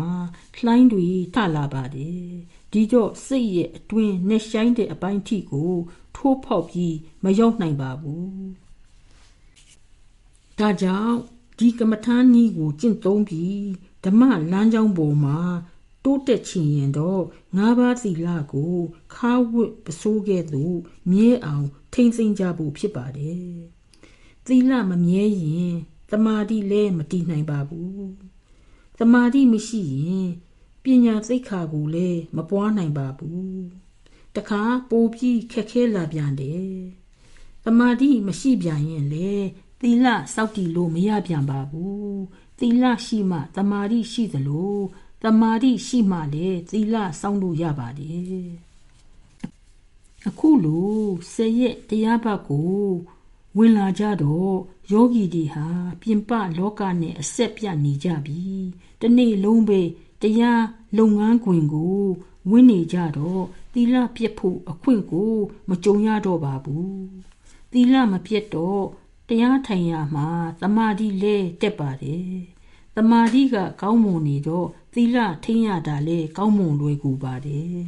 [0.58, 2.24] လှိုင်းတွေထလာပါတယ်
[2.72, 5.72] ဒီတော့စိတ်ရဲ့အတွင်းနဲ့ဆိုင်တဲ့အပိုင်းထိကို
[6.16, 8.46] ထိုးဖောက်ပြီးမရောက်နိုင်ပါဘူး
[10.58, 11.18] ဒါကြောင့်
[11.58, 13.62] ဒီကမ္မထာနည်းကိုကျင့်သုံးပြီး
[14.04, 15.38] ဓမ္မလမ်းကြောင်းပေါ်မှာ
[16.04, 17.22] တိုးတက်ချင်ရင်တော့
[17.56, 18.76] ငါးပါးသီလကို
[19.14, 20.76] ခါဝတ်ပစိုးကဲ့သို့
[21.10, 23.48] မြဲအောင်ထိမ့်သိမ့်ကြဖို့ဖြစ်ပါတယ်။
[24.46, 25.72] သီလမမြဲရင်
[26.10, 28.02] တမာတိလည်းမတည်နိုင်ပါဘူး။
[28.98, 30.28] တမာတိမရှိရင်
[30.82, 33.54] ပညာသိက္ခာကိုလည်းမပွားနိုင်ပါဘူး။
[34.36, 36.74] တခါပိုပြီးခက်ခဲလာပြန်တယ်။
[37.64, 39.32] တမာတိမရှိပြန်ရင်လေ
[39.86, 42.20] သီလစောက်တည်လို့မရပြန်ပါဘူး
[42.58, 44.76] သီလရှိမှတမာတိရှိသလို
[45.22, 48.46] တမာတိရှိမှလည်းသီလစောင့်လို့ရပါတယ်
[50.28, 50.98] အခုလို
[51.32, 52.74] ဆယ်ရက်တရားပတ်ကို
[53.56, 54.54] ဝင်လာကြတော့
[54.92, 55.68] ယောဂီတွေဟာ
[56.00, 58.42] ပြင်ပလောကနဲ့အဆက်ပြတ်နေကြပြီ
[59.00, 59.80] တနေ့လုံးပဲ
[60.22, 60.64] တရား
[60.98, 62.00] လုပ်ငန်းခွင်ကို
[62.50, 65.32] ဝင်နေကြတော့သီလပြည့်ဖို့အခွင့်ကို
[65.68, 66.94] မကြုံရတော့ပါဘူး
[67.72, 68.84] သီလမပြည့်တော့
[69.28, 70.28] တရားထိုင်ရမှာ
[70.60, 72.28] သမာဓိလဲတက်ပါတယ်
[72.96, 77.84] သမာဓိကကောင်းမွန်နေတော့သီလထိန်းရတာလဲကောင်းမွန်လွယ်ကူပါတယ်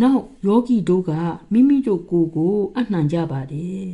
[0.00, 1.12] နောက်ယောဂီတို့က
[1.52, 3.86] မိမိတို့ကိုယ်ကိုအနှံကြပါတယ်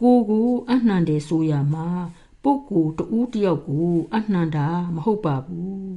[0.00, 1.88] ကိုယ်ကိုအနှံတယ်ဆိုရမှာ
[2.42, 5.92] ပုဂ္ဂိုလ်တူးတယောက်ကိုအနှံတာမဟုတ်ပါဘူး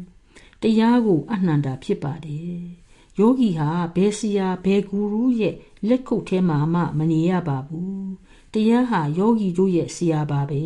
[0.62, 2.60] တရားကိုအနှံတာဖြစ်ပါတယ်
[3.20, 5.56] ယောဂီဟာဘယ်ဆရာဘယ်ဂူရုရဲ့
[5.90, 8.10] လက်ခုပ်ထဲမှာမှမနေရပါဘူး
[8.54, 10.64] တရားဟာယောဂီတို့ရဲ့ဆရာပါပဲ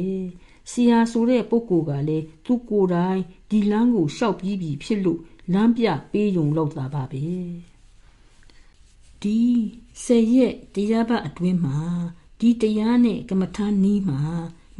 [0.72, 5.22] ဆရာဆိုတဲ့ပုဂ္ဂိုလ်ကလည်းသူကိုယ်တိုင်ဒီလမ်းကိုရှောက်ပြီးပြီဖြစ်လို့
[5.54, 7.26] လမ်းပြပေးုံလောက်တာပါပဲ
[9.22, 9.40] ဒီ
[10.04, 11.80] ဆယ်ရက်တရားပတ်အတွင်းမှာ
[12.40, 14.22] ဒီတရားနဲ့ကမ္မထာနီးမှာ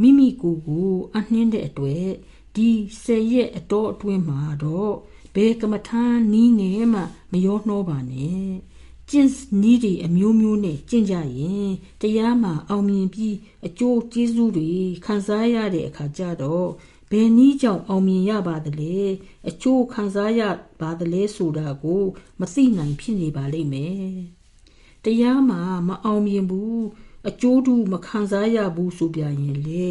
[0.02, 2.08] မိမိကိုယ်ကိုအနှင်းတဲ့အတွေ့
[2.56, 2.70] ဒီ
[3.04, 4.94] ဆယ်ရက်အတော်အတွင်းမှာတော့
[5.36, 8.50] ဘယ်ကမ္မထာနီးနဲ့မှမရောနှောပါနဲ့
[9.12, 11.70] ကျင့်နည်းတွေအမျိုးမျိုးနဲ့ကျင့်ကြရင်
[12.02, 13.36] တရားမှာအောင်မြင်ပြီး
[13.68, 14.72] အကျိုးကျေးဇူးတွေ
[15.06, 16.70] ခံစားရတဲ့အခါကျတော့
[17.12, 18.98] ဘယ်နည်းကြောင့်အောင်မြင်ရပါသလဲ
[19.50, 20.42] အကျိုးခံစားရ
[20.82, 22.04] ပါသလဲဆိုတာကို
[22.40, 24.10] မသိနိုင်ဖြစ်နေပါလိမ့်မယ်
[25.06, 26.82] တရားမှာမအောင်မြင်ဘူး
[27.30, 29.86] အကျိုးတူမခံစားရဘူးဆိုပြရင်လေ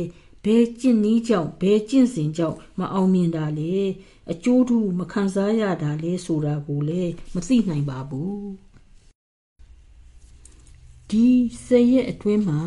[0.44, 3.76] ဘယ်ကျင့်နည်းကြောင့်ဘယ်ကျင့်စဉ်ကြောင့်မအောင်မြင်တာလဲ
[4.32, 8.67] အကျိုးတူမခံစားရတာလဲဆိုတာကိုလည်းမသိနိုင်ပါဘူး
[11.10, 11.28] ဒီ
[11.66, 12.62] ဆယ်ရက်အတွင်းမှာ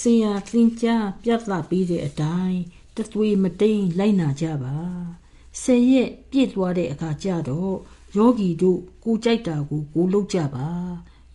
[0.00, 2.60] ဆရာသင်ကြားပြသပေးတဲ့အတိုင်း
[2.96, 4.78] တသွေးမတိန်လိုက်နာကြပါ
[5.62, 7.74] ဆယ်ရက်ပြည့်သွားတဲ့အခါကျတော့
[8.16, 10.68] ယောဂီတို့ကိုကြိုက်တာကိုကိုလုပ်ကြပါ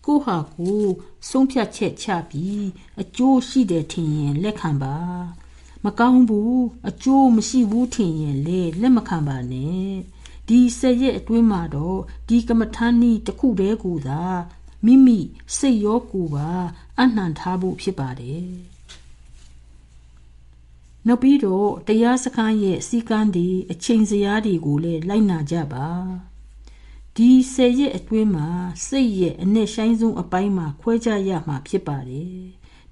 [0.06, 0.82] ကိုဟာကို
[1.30, 2.66] ဆုံးဖြတ်ချက်ချပြီး
[3.02, 4.98] အကျိုးရှိတယ်ထင်ရင်လက်ခံပါ
[5.86, 9.88] မကောင်းဘူးအကျိုးမရှိဘူးထင်ရင်လေလက်မခံပါနဲ့
[10.48, 14.24] ဒီဆယ်ရက်အတွင်းမှာတော့ဒီကမ္မထန်နီတစ်ခုတည်းကိုသာ
[14.88, 15.20] မိမိ
[15.58, 16.50] စိတ်ရောကိုယ်ပါ
[17.00, 18.50] အနှံထားဖို့ဖြစ်ပါတယ်
[21.08, 25.88] နောက်ပြီးတော့တရားစခန်းရဲ့စီကန်းဒီအချိန်စရာတွေကိုလည်းလိုက်နာကြပါ
[27.16, 28.48] ဒီဆယ်ရက်အတွင်းမှာ
[28.88, 32.38] စိတ်ရဲ့အနဲ့ဆိုင်ဆုံးအပိုင်းမှာခွဲခြားရမှာဖြစ်ပါတယ်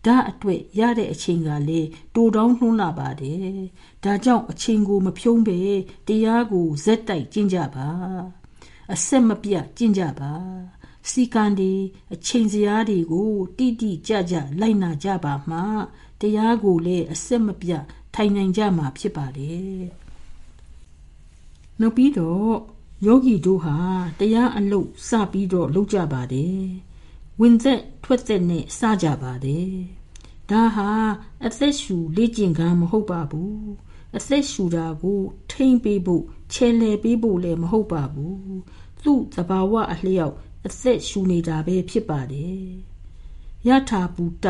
[0.05, 3.39] ဒါအတွက်ရတဲ့အချိန်ကလည်းတိုတောင်းနှုံးလာပါတယ်
[4.03, 5.59] ဒါကြောင့်အချိန်ကိုမဖြုံးပဲ
[6.07, 7.89] တရားကိုဇက်တိုက်ကျင့်ကြပါ
[8.93, 10.31] အဆက်မပြတ်ကျင့်ကြပါ
[11.11, 11.73] စီကံဒီ
[12.13, 15.59] အချိန်စရာတွေကိုတိတိကျကျလိုက်နာကြပါမှ
[16.21, 17.83] တရားကိုလည်းအစစ်မပြတ်
[18.15, 19.83] ထိုင်နိုင်ကြမှာဖြစ်ပါတယ်
[21.81, 22.53] နောက်ပြီးတော့
[23.05, 23.77] ယောဂီတို့ဟာ
[24.19, 26.61] တရားအလုပ်စပြီးတော့လုပ်ကြပါတယ်
[27.39, 29.73] ဝင်သက်ထွက်သက်နဲ့စကြပါတယ်
[30.49, 30.89] ဒါဟာ
[31.45, 33.65] အသက်ရှူလေ့ကျင့်ခန်းမဟုတ်ပါဘူး
[34.17, 35.19] အသက်ရှူတာကို
[35.51, 38.37] ထိမ့်ပေးဖို့ချဲလဲပေးဖို့လည်းမဟုတ်ပါဘူး
[39.03, 42.65] သူ့သဘာဝအလျောက် အသက်ရှူနေတာပဲဖြစ်ပါတယ်
[43.67, 44.45] ယထာဘူတ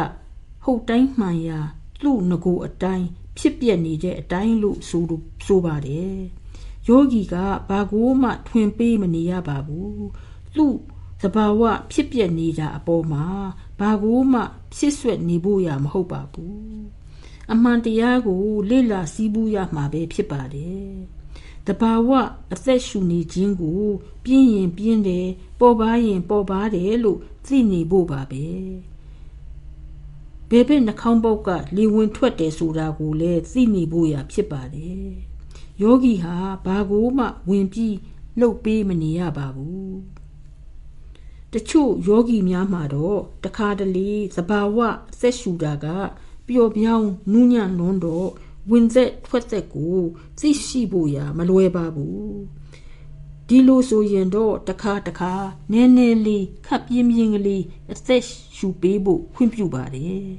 [0.63, 1.59] ဟုတ်တိုင်းမှန်ရာ
[2.01, 6.17] သူ့ငကိုအတိုင်းဖြစ်ပြနေတဲ့အတိုင်းလို့ဆိုလို့ဆိုပါတယ်
[6.87, 7.35] ယောဂီက
[7.69, 10.05] ဘာကိုမှထွင်ပေးမနေရပါဘူး
[10.55, 10.75] သူ့
[11.21, 13.25] သဘာဝဖြစ်ပြနေတာအပေါ်မှာ
[13.79, 14.41] ဘာကိုမှ
[14.75, 16.55] ဖြစ်ဆွက်နေဖို့ရမဟုတ်ပါဘူး
[17.51, 21.14] အမှန်တရားကိုလေ့လာစည်းပူးရမှာပဲဖြစ်ပါတယ်
[21.67, 22.09] တဘာဝ
[22.53, 23.83] အသက်ရှူနေခြင်းကို
[24.23, 25.27] ပြင်းရင်ပြင်းတယ်
[25.59, 28.45] ပေါ်ပါရင်ပေါ်ပါတယ်လို့သိနေဖို့ပါပဲ
[30.49, 35.09] ဘယ်ဘက်နှာခေါင်းပေါက်ကလေဝင်ထွက်တယ်ဆိုတာကိုလည်းသိနေဖို့ရဖြစ်ပါတယ်
[35.81, 37.95] ယောဂီဟာဘာကိုမှဝင်ပြီး
[38.39, 39.95] လှုပ်ပေးမနေရပါဘူး
[41.53, 44.77] တချို့ယောဂီများမှာတော့တခါတလေသဘာဝ
[45.19, 45.85] ဆက်ရှူတာက
[46.47, 48.29] ပျော်ပြောင်းနူးညံ့လွန်းတော့
[48.71, 49.97] ဝင်သက်ထွက်သက်ကို
[50.39, 52.35] သိရှိဖို့ရမလွယ်ပါဘူး
[53.47, 55.33] ဒီလိုဆိုရင်တော့တခါတခါ
[55.71, 58.23] နည်းနည်းလေးခပ်ပြင်းပြင်းကလေးအသက်
[58.55, 60.29] ရှူပေးဖို့ခွင့်ပြုပါတယ်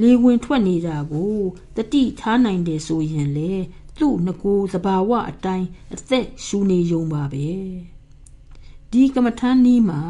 [0.00, 1.36] လေဝင်ထွက်နေတာကို
[1.76, 3.52] တတိထားနိုင်တယ်ဆိုရင်လေ
[3.98, 7.48] သူ့ငကိုသဘာဝအတိုင်းအသက်ရှူနေုံပါပဲ
[8.90, 10.02] ဒီကမ္မထန်နီးမှာ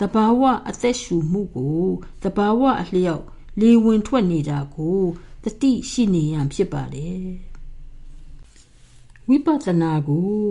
[0.00, 1.84] တဘာဝအသက်ရှူမှုကို
[2.22, 3.24] တဘာဝအလျောက်
[3.60, 5.00] လေဝင်ထွက်နေတာကို
[5.44, 7.26] တတိရှိနေရန်ဖြစ်ပါတယ်
[9.28, 10.44] ဝိပဿနာကို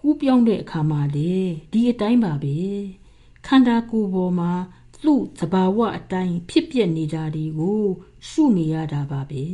[0.00, 1.34] ကူးပြောင်းတဲ့အခါမှာလေ
[1.72, 2.58] ဒီအတိုင်းပါပဲ
[3.46, 4.52] ခန္ဓာကိုယ်ပေါ်မှာ
[5.02, 7.82] သူ့သဘာဝအတိုင်းဖြစ်ပျက်နေတာတွေကို
[8.28, 9.44] ရှုနေရတာပါပဲ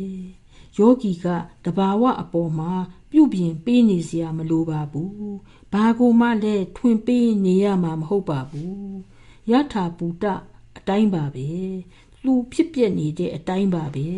[0.79, 1.27] ယောဂီက
[1.64, 2.72] တဘာဝအပေါ်မှာ
[3.11, 5.33] ပြုပြင်ပေးနေစရာမလိုပါဘူး
[5.72, 8.92] ဘာကိုမှလည်းထွင်ပေးနေရမှာမဟုတ်ပါဘူး
[9.51, 10.24] ယထာပူတ
[10.77, 11.48] အတိုင်းပါပဲ
[12.24, 14.09] လူဖြစ်ပြနေတဲ့အတိုင်းပါပဲ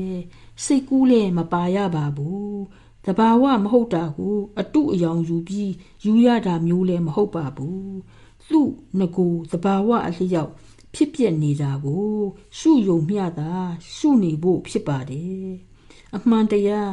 [0.64, 2.60] စိတ်ကူးလည်းမပါရပါဘူး
[3.06, 5.72] တဘာဝမဟုတ်တာကိုအတုအယောင်ယူပြီး
[6.04, 7.96] ယူရတာမျိုးလည်းမဟုတ်ပါဘူး
[8.50, 10.52] သူ့ငကိုတဘာဝအလျောက်
[10.94, 12.10] ဖြစ်ပြနေတာကို
[12.58, 13.52] ရှုယုံမျှတာ
[13.96, 15.46] ရှုနေဖို့ဖြစ်ပါတယ်
[16.16, 16.90] အမှန်တရား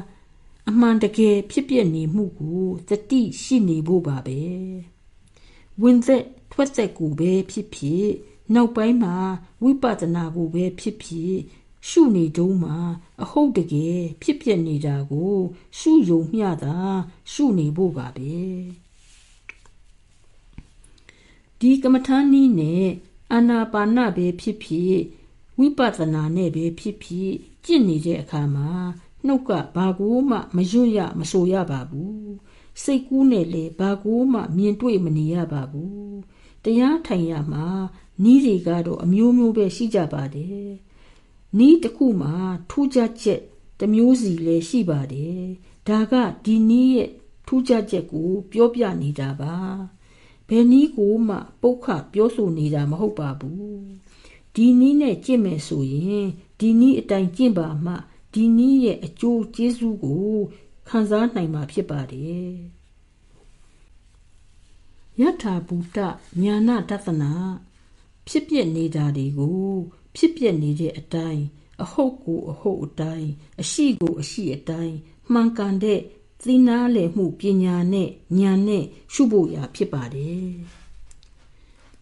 [0.70, 4.40] အမှန်တကယ်ဖြစ်ပြနေမှုကိုသတိရှိနေဖို့ပါပဲ
[5.82, 8.08] ဝင်သက်ထွက်သက်ကိုပဲဖြစ်ဖြစ်
[8.54, 9.16] နောက်ပိုင်းမှာ
[9.64, 11.34] ဝိပဿနာကိုပဲဖြစ်ဖြစ်
[11.90, 12.78] ရှုနေတုံးမှာ
[13.24, 15.36] အဟုတ်တကယ်ဖြစ်ပြနေတာကို
[15.80, 16.78] ရှုယုံမျှတာ
[17.32, 18.36] ရှုနေဖို့ပါပဲ
[21.60, 22.86] ဒီကမ္မထာနည်းနဲ့
[23.32, 24.96] အာနာပါနပဲဖြစ်ဖြစ်
[25.58, 27.32] ဝိပဿနာနဲ့ပဲဖြစ်ဖြစ်
[27.66, 28.70] ကျင့်နေတဲ့အခါမှာ
[29.26, 32.32] နှုတ်ကဘာကိုမှမရွတ်ရမဆိုရပါဘူး
[32.84, 36.18] စိတ်ကူးနဲ့လေဘာကိုမှမြင်တွေ့မနေရပါဘူး
[36.64, 37.66] တရားထိုင်ရမှာ
[38.24, 40.87] နီးတွေကတော့အမျိုးမျိုးပဲရှိကြပါတယ်
[41.58, 42.34] နီးတစ်ခုမှာ
[42.70, 43.42] ထူးခြားချက်
[43.80, 45.44] တစ်မျိုးစီလည်းရှိပါတယ်
[45.88, 46.14] ဒါက
[46.46, 47.10] ဒီနီးရဲ့
[47.48, 49.56] ထူးခြားချက်ကို ပြောပြနေတာပါ
[50.50, 53.82] ဘယ်နီးကိုမှပုတ်ခပြောဆိုနေတာမဟုတ်ပါဘူး
[54.56, 56.26] ဒီနီးနဲ့ကြင့်မယ်ဆိုရင်
[56.60, 57.94] ဒီနီးအတိုင်းကြင့်ပါမှ
[58.34, 60.32] ဒီနည်းရဲ့အကျိုးကျေးဇူးကို
[60.90, 62.52] ခံစားနိုင်မှာဖြစ်ပါတယ်
[65.20, 65.98] ယထာဘူတ
[66.42, 67.34] ညာနာတသနာ
[68.28, 69.72] ဖြစ်ပြနေတာတွေကို
[70.18, 71.44] ဖြစ်ပြနေတဲ့အတိုင်း
[71.84, 73.30] အဟုတ်ကိုအဟုတ်အတိုင်း
[73.62, 74.96] အရှိကိုအရှိအတိုင်း
[75.32, 76.00] မှန်ကန်တဲ့
[76.44, 80.50] သိနာလေမှုပညာနဲ့ဉာဏ်နဲ့ရှုဖို့ရာဖြစ်ပါတယ်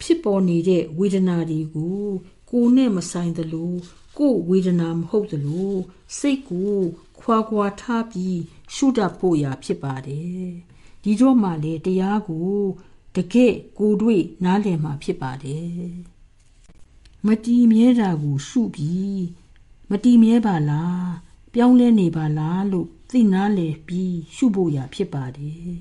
[0.01, 2.05] ဖြစ်ပေါ်နေတဲ့ဝေဒနာတွေကို
[2.49, 3.73] ကိုယ်နဲ့မဆိုင်သလို
[4.17, 5.73] ကိုယ်ဝေဒနာမဟုတ်သလို
[6.17, 6.75] စိတ်ကို
[7.19, 8.39] ခွာခွာထားပြီး
[8.75, 10.47] ရှုတတ်ဖို့ရာဖြစ်ပါတယ်
[11.03, 12.55] ဒီတော့မှလေတရားကို
[13.15, 16.14] တကယ့်ကိုတွေ့နားလည်မှာဖြစ်ပါတယ်
[17.27, 19.23] မတီးမြဲတာကိုရှုပြီး
[19.89, 21.09] မတီးမြဲပါလား
[21.53, 25.73] ပြောင်းလဲနေပါလားလို့သိနာလည်ပြီးရှုဖို့ရာဖြစ်ပါတယ်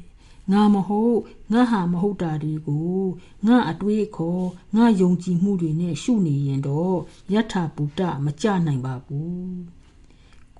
[0.52, 1.18] ငါမဟုတ်
[1.52, 2.98] ငါဟာမဟုတ်တာတွေကို
[3.46, 6.96] ငါအတွေးခေါ်ငါယုံကြည်မှုတွေနဲ့ရှုနေရင်တော့
[7.32, 9.54] ယထာဘူတမကြနိုင်ပါဘူး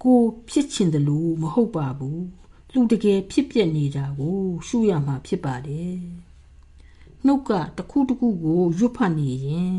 [0.03, 2.25] ကိုဖြစ်ချင်တယ်လို့မဟုတ်ပါဘူး
[2.73, 5.99] လူတကယ်ဖြစ်ပြနေတာကိုရှုရမှာဖြစ်ပါတယ်
[7.25, 9.79] နှုတ်ကတခုတခုကိုရွတ်ဖတ်နေရင်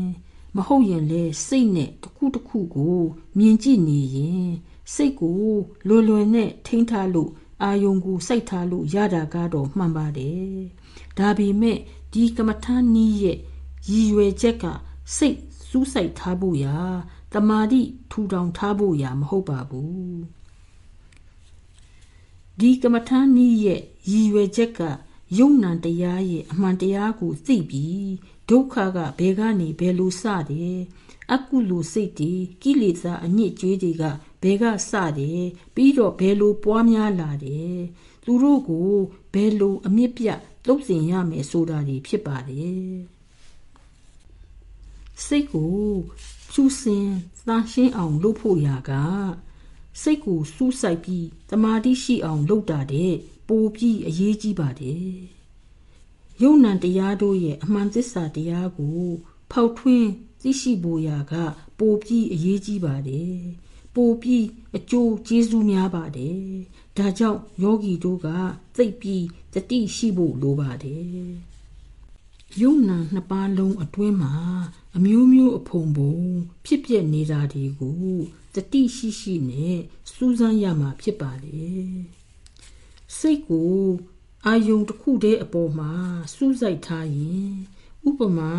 [0.56, 2.98] မဟုတ်ရင်လေစိတ်နဲ့တခုတခုကို
[3.38, 4.48] မြင်ကြည့်နေရင်
[4.94, 5.42] စိတ်ကို
[5.88, 7.30] လွယ်လွယ်နဲ့ထိန်းထားလို့
[7.62, 10.58] အာယုံကိုစိုက်ထားလို့ရတာကတော့မှန်ပါတယ်
[11.18, 11.78] ဒါပေမဲ့
[12.12, 13.38] ဒီကမ္မထာနီးရဲ့
[13.90, 14.64] ရည်ရွယ်ချက်က
[15.16, 15.38] စိတ်
[15.68, 16.76] စူးစိုက်ထားဖို့ရာ
[17.32, 20.18] တမာတိထူထောင်ထားဖို့ရာမဟုတ်ပါဘူး
[22.60, 24.80] ဒီကမ္မထာနည်းရဲ့ရည်ရွယ်ချက်က
[25.38, 28.10] ယုံနံတရားရဲ့အမှန်တရားကိုသိပြီး
[28.50, 30.78] ဒုက္ခကဘယ်ကနေဘယ်လိုစတယ်
[31.32, 32.32] အကုလိုစိတ်တွေ
[32.62, 34.02] ကိလေသာအညစ်အကြေးတွေက
[34.42, 37.76] ဘယ်ကစတယ်ပြီးတော့ဘယ်လိုပွားများလာတယ်
[38.24, 38.90] သူတို့ကို
[39.34, 40.26] ဘယ်လိုအမြင့်ပြ
[40.66, 42.90] လှုပ်စင်ရမယ်ဆိုတာတွေဖြစ်ပါတယ်
[45.26, 45.76] စိတ်ကို
[46.52, 47.06] ဖြူစင်
[47.46, 48.92] သန့်ရှင်းအောင်လုပ်ဖို့ရာက
[50.02, 53.12] စိတ်ကိုစူးစိုက်ပြီးတမာတိရှိအောင်လုပ်တာတဲ့
[53.48, 55.35] ပိုပြီးအရေးကြီးပါတယ်
[56.42, 59.00] ယုံ nant တရားတို့ရဲ့အမှန်သစ္စာတရားကို
[59.52, 60.08] ဖောက်ထွင်း
[60.40, 61.34] သိရှိဖို့ရာက
[61.78, 63.36] ပိုပြီးအရေးကြီးပါတယ်
[63.94, 64.44] ပိုပြီး
[64.76, 66.40] အကျိုးကျေးဇူးများပါတယ်
[66.96, 68.28] ဒါကြောင့်ယောဂီတို့က
[68.76, 71.06] သိပြီးတတိရှိဖို့လိုပါတယ်
[72.60, 74.34] ယုံနာနှစ်ပါးလုံးအတွင်းမှာ
[74.96, 76.16] အမျိုးမျိုးအဖုံဖုံ
[76.64, 78.06] ဖြစ်ပျက်နေတာတွေကို
[78.54, 79.78] တတိရှိရှိနဲ့
[80.12, 81.90] စူးစမ်းရမှာဖြစ်ပါတယ်
[83.16, 83.76] စိတ်ကို
[84.44, 85.92] အာယုံတစ်ခုတည်းအပေါ်မှာ
[86.34, 87.54] စူးစိုက်ထားရင်
[88.08, 88.52] ဥပမာ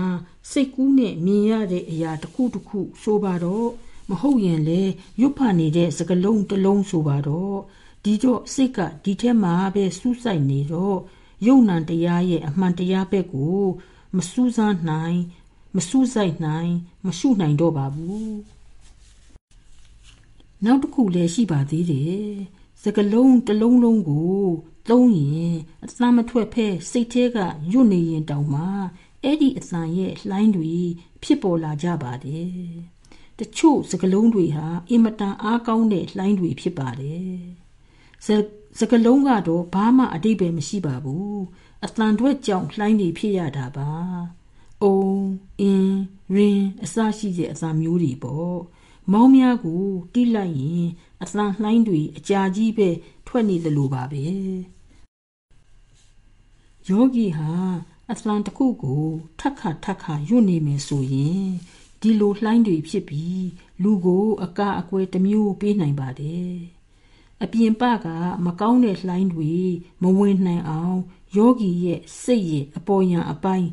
[0.52, 3.70] စိတ်ကူးနဲ့မြင်ရတဲ့အရာတစ်ခုတစ်ခုဆိုပါတော့
[4.10, 4.82] မဟုတ်ရင်လေ
[5.22, 7.58] ရွတ်ဖနေတဲ့စကလုံးတစ်လုံးဆိုပါတော့
[8.04, 10.98] ဒီတော့စိတ်ကဒီထဲမှာပဲစူးစိုက်နေတော့
[11.46, 13.62] ယုံ nant တရားရဲ့အမှန်တရားဘက်ကို
[14.16, 15.20] မစူးစမ်းနိုင်
[15.76, 16.72] မစူးစိုက်နိုင်
[17.06, 18.36] မရှုနိုင်တော့ပါဘူး
[20.66, 22.28] နောက်တစ်ခုလည်းရှိပါသေးတယ်
[22.84, 24.42] စကလုံးတစ်လုံးလုံးကို
[24.90, 27.38] သုံးရင်အသံမထွက်ဖဲစိတ်ထဲက
[27.72, 28.64] ညွတ်နေရင်တောင်မှ
[29.24, 30.74] အဲ့ဒီအသံရဲ့လှိုင်းတွေ
[31.24, 32.52] ဖြစ်ပေါ်လာကြပါတယ်
[33.40, 37.38] တချို့စကလုံးတွေဟာအင်မတန်အားကောင်းတဲ့လှိုင်းတွေဖြစ်ပါတယ်
[38.80, 41.40] စကလုံးကတော့ဘာမှအတိတ်ပဲမရှိပါဘူး
[41.86, 43.92] အတန်တွက်ကြောင့်လှိုင်းတွေဖြစ်ရတာပါ
[44.84, 45.00] အုံ
[45.62, 45.98] အင်း
[46.36, 48.58] ရင်အစရှိတဲ့အစာမျိုးတွေပေါ့
[49.14, 50.86] မောင်းများကိုတိလိုက်ရင်
[51.24, 52.90] အသံလှိုင်းတွေအကြာကြီးပဲ
[53.28, 54.24] ထွက်နေသလိုပါပဲ
[56.92, 57.52] ယောဂီဟာ
[58.12, 59.06] အသံတစ်ခုကို
[59.40, 61.46] ထက်ခါထက်ခါယွတ်နေမယ်ဆိုရင်
[62.02, 63.46] ဒီလိုလှိုင်းတွေဖြစ်ပြီး
[63.84, 66.54] လူကို အကအကွယ်တစ်မျိုးပေးနိုင်ပါတယ်
[67.44, 68.08] အပြင်ပက
[68.46, 69.54] မကောင်းတဲ့လှိုင်းတွေ
[70.02, 71.00] မဝင်နိုင်အောင်
[71.36, 73.70] ယောဂီရဲ့စိတ်ရဲ့အပေါ်ယံအပိုင်း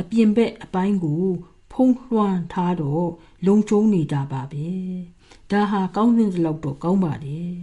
[0.00, 1.24] အပြင်ဘက်အပိုင်းကို
[1.72, 3.08] ဖုံးလွှမ်းထားတော့
[3.46, 4.68] လုံချုံနေတာပါပဲ
[5.50, 7.56] ဒါဟာကောင်းတဲ့လောက်တော့ကောင်းပါတယ်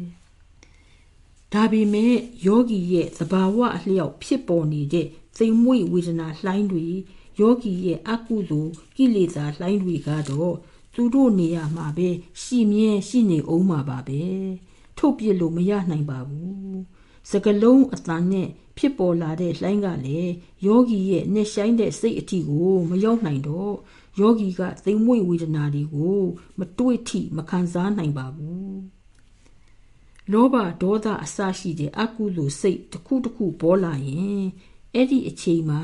[1.54, 2.14] ဒါပေမဲ့
[2.46, 6.86] ယောဂီရဲ့သဘာဝအလျောက်ဖြစ်ပေါ်နေတဲ့စိတ်မွေ့ဝေဒနာလှိုင်းတွေ
[7.40, 10.56] ယောဂီရဲ့အကုသိုလ်ကိလေသာလှိုင်းတွေကတော့
[10.96, 12.10] သူတို့နေရာမှာပဲ
[12.42, 14.22] ရှိမြဲရှိနေအောင်မှာပါပဲ
[14.98, 16.80] ထုတ်ပြလို့မရနိုင်ပါဘူး
[17.32, 20.32] စကလုံးအတန်နဲ့ဖြစ်ပေါ်လာတဲ့လှိုင်းကလည်း
[20.66, 23.74] ယောဂီရဲ့နှက်ဆိုင်တဲ့စိတ်အထီကိုမရောက်နိုင်တော့
[24.20, 26.22] ယောဂီကသိမ်မွေ့ဝေဒနာတွေကို
[26.60, 29.03] မတွေးထိမခံစားနိုင်ပါဘူး
[30.32, 34.44] လောဘဒေါသအစရှိတဲ့အကုသိုလ်စိတ်တစ်ခုတစ်ခုပေါ်လာရင်
[34.94, 35.82] အဲ့ဒီအချိန်မှာ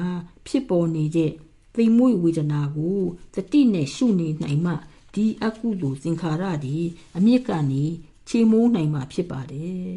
[0.47, 1.32] ဖြစ်ပေါ်နေတဲ့
[1.75, 2.99] သိမ်မွေ့ဝေဒနာကို
[3.34, 4.73] သတိနဲ့ရှုနေနိုင်မှ
[5.13, 6.78] ဒီအကုသိုလ်သင်္ခါရတွေ
[7.17, 7.84] အမြင့်ကနေ
[8.30, 9.89] ချေမိုးနိုင်မှာဖြစ်ပါတယ်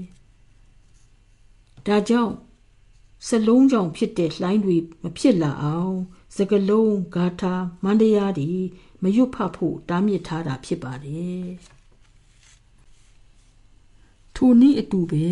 [1.87, 2.35] ဒါကြောင့်
[3.29, 5.97] စလုံးကြောင့်ဖြစ်တဲ့လှိုင်းတွေမဖြစ်လာအောင်
[6.37, 8.51] စကလုံးဂါထာမန္တရားတွေ
[9.03, 11.43] မရွတ်ဖတ်ဖို့တားမြစ်ထားတာဖြစ်ပါတယ်
[14.45, 15.27] ထိုနည်းအတူပဲ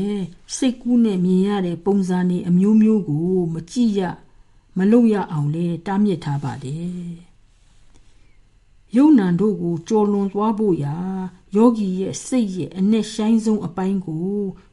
[0.57, 4.01] စိတ်ကူးနဲ့မြင်ရတဲ့ပုံစံတွေအမျိုးမျိုးကို မကြည့်ရ
[4.77, 7.11] မလုပ်ရအောင်လဲတားမြစ်ထားပါတယ်
[8.97, 10.97] ယုံနံတို့ကိုကြော်လွန်သွားဖို့ရာ
[11.57, 14.31] ယောဂီရဲ့စိတ်ရဲ့အနဲ့ဆိုင်ဆုံးအပိုင်းကို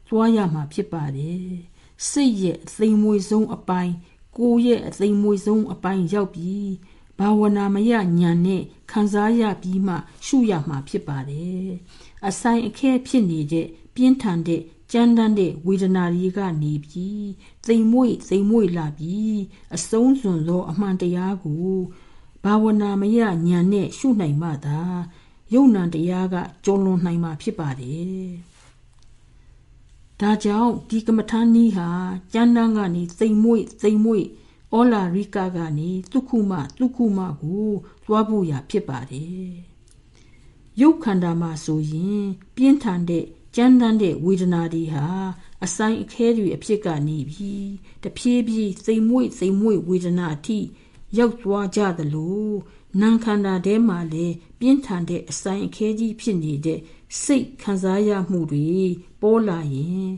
[0.08, 1.48] သွားရမှာဖြစ်ပါတယ်
[2.08, 3.94] စိတ်ရဲ့အသိမွေဆုံးအပိုင်း
[4.36, 6.70] ကိုယ်ရဲ့အသိမွေဆုံးအပိုင်းရောက်ပြီး
[7.18, 9.94] ဘာဝနာမယညာနဲ့ခံစားရပြီးမှ
[10.26, 11.68] ရှုရမှာဖြစ်ပါတယ်
[12.28, 13.66] အဆိုင်အခဲဖြစ်နေတဲ့
[13.98, 17.28] ပြင်းထန်တဲ့ကြမ်းတမ်းတဲ့ဝေဒနာတွေကနေပြီး
[17.66, 19.38] သိမ်မွေ့သိမ်မွေ့လာပြီး
[19.76, 21.72] အဆုံးစွန်သောအမှန်တရားကို
[22.44, 24.80] ဘာဝနာမယညာနဲ့ရှုနိုင်မှသာ
[25.54, 28.28] ယုံ nant တရားကကျော်လွန်နိုင်မှာဖြစ်ပါတယ်
[30.20, 31.90] ဒါကြောင့်ဒီကမ္မထာနီးဟာ
[32.32, 34.24] ကျမ်းတန်းကနေသိမ်မွေ့သိမ်မွေ့
[34.76, 37.68] ဩလာရိကကနေသုခုမသုခုမကို
[38.06, 39.52] သွားဖို့ရဖြစ်ပါတယ်
[40.80, 42.24] ရုပ်ခန္ဓာမှာဆိုရင်
[42.56, 43.24] ပြင်းထန်တဲ့
[43.60, 45.06] ကြမ်းတမ်းတဲ့ဝေဒနာတွေဟာ
[45.64, 47.68] အဆိုင်အခဲတွေအဖြစ်ကနေပြီး
[48.04, 50.58] တဖြည်းဖြည်းစိမ်မွေ့စိမ်မွေ့ဝေဒနာအထိ
[51.18, 52.48] ရောက်သွားကြသလို
[53.00, 56.80] နာခန္ဓာထဲမှာလည်းပြင်းထန်တဲ့အဆိုင်အခဲကြီးဖြစ်နေတဲ့
[57.22, 58.66] စိတ်ခံစားရမှုတွေ
[59.22, 60.08] ပေါ်လာရင်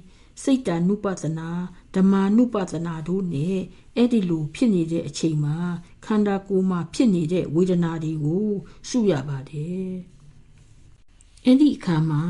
[0.42, 1.50] စိတ်တ ानु ပသနာ
[1.94, 3.58] ဓမ္မာနုပသနာတို့နဲ့
[3.96, 5.56] အဲ့ဒီလိုဖြစ်နေတဲ့အချိန်မှာ
[6.04, 8.48] ခန္ဓာကိုယ်မှာဖြစ်နေတဲ့ဝေဒနာတွေကို
[8.88, 10.19] ရှုရပါတယ်
[11.44, 12.24] အဲ့ဒီအခါမှာ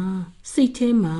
[0.53, 1.17] စိတ်ထဲမှာ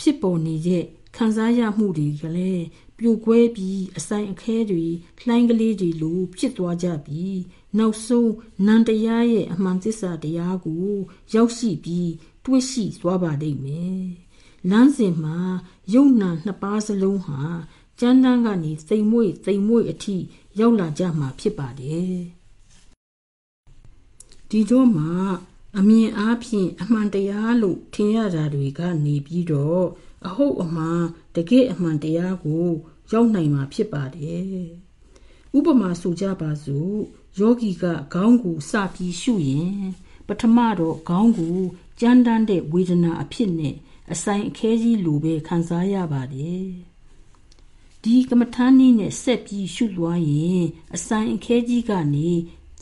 [0.00, 0.84] ဖြစ်ပေါ်နေတဲ့
[1.16, 2.64] ခံစားရမှုတွေကလည်း
[2.98, 4.86] ပြိုကွဲပြီးအဆိုင်အခဲတွေ
[5.26, 7.38] လှိုင်းကလေးတွေလိုဖြစ်သွားကြပြီး
[7.78, 8.32] နောက်ဆုံး
[8.66, 10.86] နန္တရားရဲ့အမှန်သစ္စာတရားကို
[11.34, 12.10] ရောက်ရှိပြီး
[12.44, 14.02] တွေ့ရှိသွားပါလိမ့်မယ်။
[14.70, 15.38] လမ်းစဉ်မှာ
[15.94, 17.40] ယုံနာနှစ်ပါးစလုံးဟာ
[18.00, 20.16] ကျမ်းတမ်းကနေစိမ်မွေ့စိမ်မွေ့အထိ
[20.58, 22.12] ရောက်လာကြမှာဖြစ်ပါတယ်။
[24.50, 25.06] ဒီတော့မှ
[25.78, 29.84] အမြင်အားဖြင့်အမှန်တရားလို့ထင်ရတာတွေကနေပြီးတော့
[30.26, 31.02] အဟုတ်အမှန်
[31.36, 32.66] တကယ်အမှန်တရားကို
[33.12, 34.62] ရောက်နိုင်မှာဖြစ်ပါတယ်။
[35.56, 36.96] ဥပမာဆိုကြပါစို့
[37.38, 39.78] ယောဂီကခေါင်းကိုစပြီးရှုရင်
[40.26, 41.58] ပထမတော့ခေါင်းကို
[42.00, 43.74] ကြမ်းတမ်းတဲ့ဝေဒနာအဖြစ်နဲ့
[44.12, 46.66] အဆိုင်အခဲကြီးလိုပဲခံစားရပါတယ်။
[48.02, 50.62] ဒီကမ္မထာနည်းနဲ့ဆက်ပြီးရှုလွှားရင်
[50.94, 52.30] အဆိုင်အခဲကြီးကနေ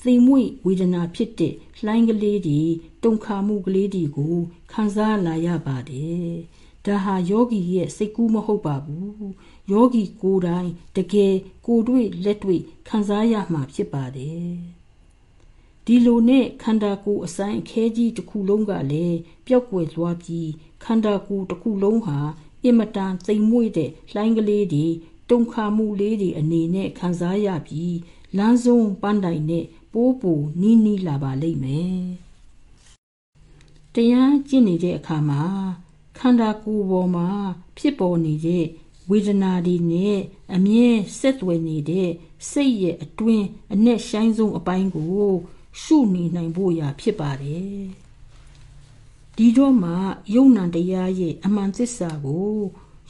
[0.02, 2.60] သိမ်မွေ့ဝေဒနာဖြစ်တဲ့လှိုင်းကလေးတွေ
[3.02, 4.36] တုန်ခါမှုကလေးတွေကို
[4.72, 6.30] ခံစားလာရပါတယ်။
[6.86, 9.30] ဒါဟာယောဂီရဲ့စိတ်ကူးမဟုတ်ပါဘူး
[9.70, 11.34] ယောဂီကိုယ်တိုင်တကယ်
[11.66, 14.50] ကိုယ်တွေ့လက်တွေ့ခံစားရမှာဖြစ်ပါတယ်
[15.86, 20.48] ဒီလိုနဲ့ခန္ဓာကိုယ်အဆိုင်အခဲကြီးတစ်ခုလုံးကလည်းပျောက်ကွယ်သွားပြီး
[20.84, 22.18] ခန္ဓာကိုယ်တစ်ခုလုံးဟာ
[22.64, 24.86] အင်မတန်သိမ်မွေ့တဲ့လှိုင်းကလေးတွေ
[25.30, 27.96] တုန်ခါမှုလေးတွေအနေနဲ့ခံစားရပြီး
[28.36, 32.00] လမ်းဆုံးပန်းတိုင်နဲ့ ပိုးပူနီးနီးလာပါလိမ့်မယ်
[33.94, 35.42] တရားကျင့်နေတဲ့အခါမှာ
[36.18, 37.28] ခန္ဓာကိုယ်ပေါ်မှာ
[37.76, 38.64] ဖြစ်ပေါ်နေတဲ့
[39.10, 40.18] ဝေဒနာတွေနဲ့
[40.54, 40.88] အမြဲ
[41.18, 42.08] ဆက်သွယ်နေတဲ့
[42.50, 45.30] စိတ်ရဲ့အတွင်းအ내ဆိုင်ဆုံးအပိုင်းကို
[45.82, 47.82] ရှုနေနိုင်ဖို့ရာဖြစ်ပါတယ်
[49.36, 49.92] ဒီတော့မှ
[50.34, 52.56] ယုံ nant တရားရဲ့အမှန်သစ္စာကို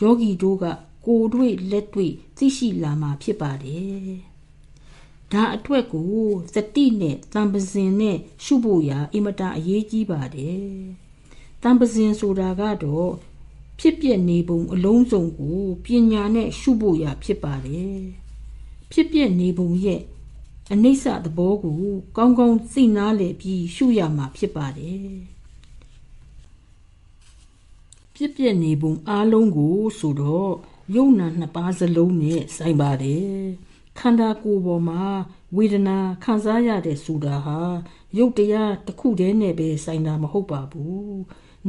[0.00, 0.64] ယောဂီတို့က
[1.06, 4.29] ကိုယ်တွေ့လက်တွေ့သိရှိလာမှာဖြစ်ပါတယ်
[5.32, 6.24] ဒါအတွက်ကို
[6.54, 10.64] စတိနဲ့တံပစင်နဲ့ရှုဖို့ရာအင်မတန်အရေးကြီးပါတယ်
[11.62, 13.10] တံပစင်ဆိုတာကတော့
[13.78, 17.98] ဖြစ်ပျက်နေပုံအလုံးစုံကိုပညာနဲ့ရှုဖို့ရာဖြစ်ပါတယ်
[18.92, 20.00] ဖြစ်ပျက်နေပုံရဲ့
[20.72, 21.82] အနိစ္စသဘောကို
[22.16, 25.10] ကောင်းကောင်းသိနာလည်ပြီးရှုရမှာဖြစ်ပါတယ်
[28.16, 30.52] ဖြစ်ပျက်နေပုံအားလုံးကိုဆိုတော့
[30.94, 33.40] ယုံနာနှစ်ပါးစလုံးနဲ့ဆိုင်ပါတယ်
[33.98, 35.02] ခန္ဓာကိုယ်ပေါ်မှာ
[35.56, 37.58] ဝေဒနာခံစားရတဲ့ဆိုတာဟာ
[38.18, 41.18] ရုပ်တရားတစ်ခုတည်းနဲ့ပဲဆိုင်တာမဟုတ်ပါဘူး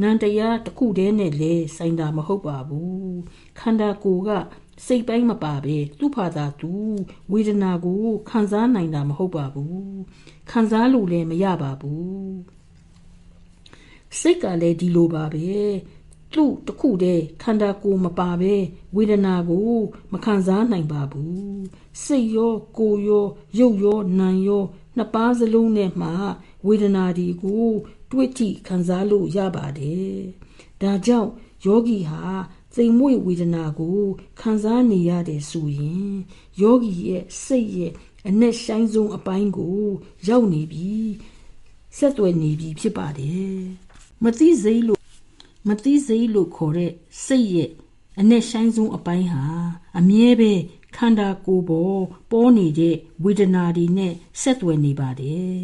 [0.00, 3.12] နန္တရားတစ်ခုတည်းနဲ့လဲဆိုင်တာမဟုတ်ပါဘူး
[3.58, 4.30] ခန္ဓာကိုယ်က
[4.86, 6.72] စိတ်ပိုင်းမပါပဲသူ့ဖာသာသူ
[7.32, 9.92] ဝေဒနာကိုခံစားနိုင်တာမဟုတ်ပါဘူး
[10.50, 12.32] ခံစားလို့လည်းမရပါဘူး
[14.20, 15.48] စိတ်ကလည်းဒီလိုပါပဲ
[16.34, 18.54] သူ့တခုတည်းခန္ဓာကိုယ်မပါပဲ
[18.96, 19.72] ဝေဒနာကို
[20.12, 21.62] မခံစားနိုင်ပါဘူး
[22.02, 23.26] စိတ်ရောကိုယ်ရော
[23.58, 24.64] ရုပ်ရောနာမ်ရော
[24.96, 26.10] နှစ်ပါးစလုံးနဲ့မှ
[26.66, 27.68] ဝေဒနာဒီကို
[28.10, 30.16] တွေ့ထိခံစားလို့ရပါတယ်။
[30.82, 31.30] ဒါကြောင့်
[31.64, 32.22] ယောဂီဟာ
[32.74, 34.00] စိမ်မွေ့ဝေဒနာကို
[34.40, 36.12] ခံစားနေရတယ်ဆိုရင်
[36.60, 37.92] ယောဂီရဲ့စိတ်ရဲ့
[38.28, 39.80] အ내ဆိုင်ဆုံးအပိုင်းကို
[40.28, 40.92] ရောက်နေပြီ
[41.96, 43.56] ဆက်သွယ်နေပြီဖြစ်ပါတယ်။
[44.22, 45.01] မသိစိတ်လို့
[45.66, 46.92] မသိစိတ်လို့ခေါ်တဲ့
[47.24, 47.70] စိတ်ရဲ့
[48.20, 49.44] အ내ဆိုင်ဆုံးအပိုင်းဟာ
[49.98, 50.52] အမြဲပဲ
[50.96, 55.62] ခန္ဓာကိုယ်ပေါ်ပေါ်နေတဲ့ဝေဒနာတွေနဲ့ဆက်သွယ်နေပါတယ်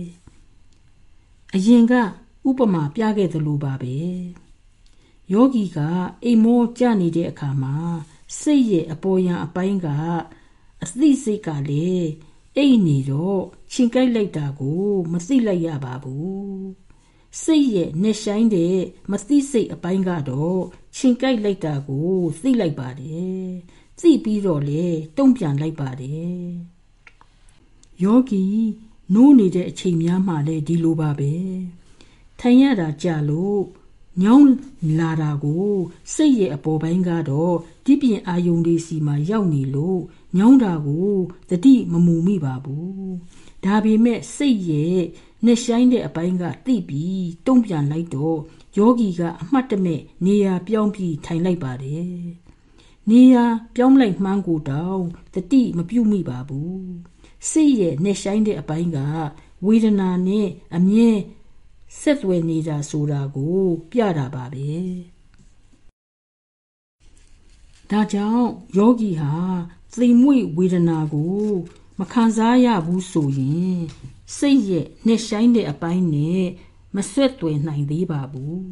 [1.55, 1.92] ။အရင်က
[2.49, 3.96] ဥပမာပြခဲ့သလိုပါပဲ
[5.32, 5.78] ယောဂီက
[6.24, 7.76] အိမ်မောကြနေတဲ့အခါမှာ
[8.40, 9.88] စိတ်ရဲ့အပေါ်ယံအပိုင်းက
[10.82, 12.11] အသိစိတ်ကလည်း
[12.57, 13.42] အိတ်နေတော့
[13.72, 16.88] ချင်းကြိုက်လိုက်တာကို မသိလိုက်ရပါဘူး
[17.43, 18.76] စိတ်ရဲ့နှဆိုင်တဲ့
[19.11, 20.61] မသိစိတ်အပိုင်းကတော့
[20.97, 22.12] ချင်းကြိုက်လိုက်တာကို
[22.43, 23.47] သိလိုက်ပါတယ်
[24.01, 24.84] သိပြီးတော့လေ
[25.16, 26.43] တုံ့ပြန်လိုက်ပါတယ်
[28.03, 28.45] ယောဂီ
[29.14, 31.34] နိုးနေတဲ့အချိန်များမှလည်းဒီလိုပါပဲ
[32.41, 33.62] ထိုင်ရတာကြလို့
[34.22, 34.51] ညောင်း
[34.99, 35.68] လာတာကို
[36.14, 40.01] စိတ်ရဲ့အပေါ်ပိုင်းကတော့ဒီပြင်အာယုန်လေးစီမှာရောက်နေလို့
[40.36, 41.12] ညောင်းတာကို
[41.51, 43.12] တတိမမူမိပါဘူး
[43.64, 45.01] ဒါပေမဲ့စိတ်ရဲ့
[45.45, 48.39] နှစ်ဆိုင်တဲ့အပိုင်းကသိပြီးတုံ့ပြန်လိုက်တော့
[48.76, 52.12] ယောဂီကအမှတ်တမဲ့နေရာပြောင်းပြီးထိုင်လိုက်ပါတယ်
[53.11, 55.03] နေရာပြောင်းလိုက်မှန်းကိုတောင်
[55.34, 56.89] တတိမပြုတ်မိပါဘူး
[57.51, 58.99] စိတ်ရဲ့နှစ်ဆိုင်တဲ့အပိုင်းက
[59.66, 61.09] ဝေဒနာနဲ့အမြဲ
[62.01, 63.61] ဆက်သွယ်နေတာဆိုတာကို
[63.91, 64.70] ပြတာပါပဲ
[67.91, 69.34] ဒါကြောင့်ယောဂီဟာ
[69.95, 71.47] သိမ်မွေ့ဝေဒနာကို
[71.99, 73.80] မခံစားရဘူးဆိုရင်
[74.37, 76.45] စိတ်ရဲ့နှက်ဆိုင်တဲ့အပိုင်းနဲ့
[76.95, 78.62] မဆက်သွယ်နိုင်သေးပါဘူး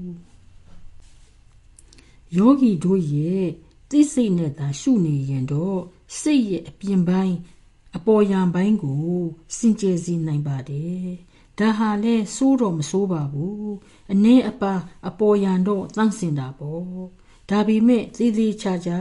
[2.37, 3.47] ယောဂီတို့ရဲ့
[3.91, 5.81] သိစိတ်နဲ့သာရှုနေရင်တော့
[6.21, 7.37] စိတ်ရဲ့အပြင်ပိုင်း
[7.97, 9.11] အပေါ်ယံပိုင်းကို
[9.57, 11.07] စင်ကြယ်စေနိုင်ပါတယ်
[11.59, 13.73] ဒါဟာလဲစိုးတော့မစိုးပါဘူး
[14.13, 14.75] အနည်းအပါ
[15.09, 16.85] အပေါ်ယံတော့တန့်စင်တာပေါ့
[17.51, 19.01] ဒါပေမဲ့သေးသေးချာချာ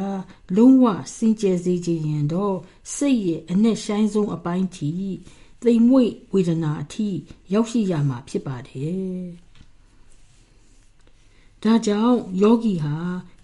[0.56, 0.86] လုံးဝ
[1.16, 2.56] စင်ကြယ်စေခြင်းရင်တော့
[2.96, 4.92] စိတ်ရဲ့အနဲ့ဆိုင်ဆုံးအပိုင်းထိ
[5.66, 7.10] သိမ်မွေ့ဝေဒနာအထိ
[7.54, 9.24] ရောက်ရှိရမှာဖြစ်ပါတယ်
[11.64, 12.98] ဒါကြောင့်ယောဂီဟာ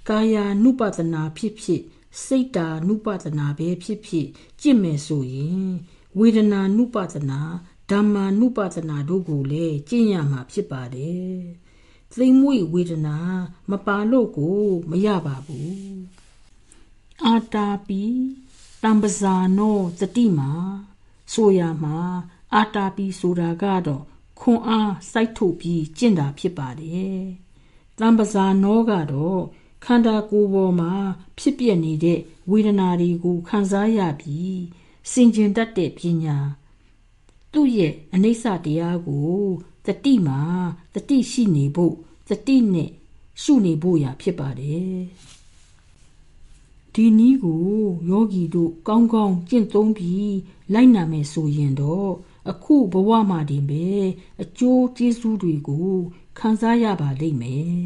[0.09, 1.81] ကာယ ानु ပဒနာဖြစ်ဖြစ်
[2.23, 4.27] စိတ်တာနုပဒနာပဲဖြစ်ဖြစ်
[4.61, 5.69] ကြင့်မယ်ဆိုရင်
[6.19, 7.41] ဝေဒနာနုပဒနာ
[7.89, 11.35] ဓမ္မာနုပဒနာတို့ကိုလည်းကျင့်ရမှာဖြစ်ပါတယ်။
[12.13, 13.17] သိမ့်မွေဝေဒနာ
[13.71, 15.93] မပါလို့ကိုမရပါဘူး။
[17.25, 18.03] အာတာပီ
[18.83, 20.51] တံပဇာနောတတိမာ
[21.31, 21.97] ဆိုရမှာ
[22.55, 24.03] အာတာပီဆိုတာကတော့
[24.39, 27.19] ခွန်အားစိုက်ထုတ်ပြီးကျင့်တာဖြစ်ပါတယ်။
[27.99, 29.41] တံပဇာနောကတော့
[29.85, 30.93] ခန္ဓာကိုယ်ပေါ်မှာ
[31.39, 32.19] ဖြစ်ပျက်နေတဲ့
[32.49, 34.59] ဝေဒနာတွေကိုခံစားရပြီး
[35.11, 36.37] စင်ကြင်တတ်တဲ့ပညာ
[37.53, 39.35] သူ့ရဲ့အနိစ္စတရားကို
[39.85, 40.39] တတိမှာ
[40.93, 41.95] တတိရှိနေဖို့
[42.29, 42.89] တတိနဲ့
[43.41, 44.95] ရှုနေဖို့ရာဖြစ်ပါတယ်
[46.95, 47.63] ဒီနည်းကို
[48.09, 50.35] ယောဂီတို့ကောင်းကောင်းကျင့်သုံးပြီး
[50.73, 52.11] လိုက်နာမယ်ဆိုရင်တော့
[52.49, 53.87] အခုဘဝမှာတင်ပဲ
[54.43, 55.91] အကျိုးကျေးဇူးတွေကို
[56.37, 57.81] ခံစားရပါလိမ့်မယ်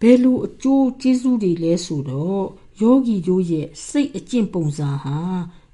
[0.00, 2.44] ဘယ်လိုအကျိုးကျေးဇူးတွေလဲဆိုတော့
[2.80, 5.18] ယောဂီတို့ရဲ့စိတ်အကျင့်ပုံစံဟာ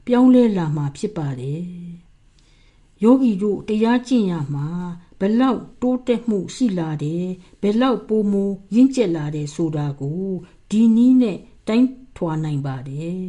[0.07, 1.63] ပြောင်းလဲလာမှာဖြစ်ပါတယ်
[3.03, 4.69] ယောဂီတို့တရားကျင့်ရမှာ
[5.21, 7.27] ဘလောက်တိုးတက်မှုရှိလာတယ်
[7.63, 10.29] ဘလောက်ပိုမိုရင့်ကျက်လာတယ်ဆိုတာကို
[10.71, 11.39] ဒီနည်းနဲ့
[11.69, 13.23] တိုင်းထွာနိုင်ပါတယ်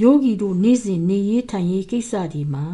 [0.00, 2.66] ယောဂီတို့နေ့စဉ်နေရေးထိုင်ရေးကိစ္စဒီမှာ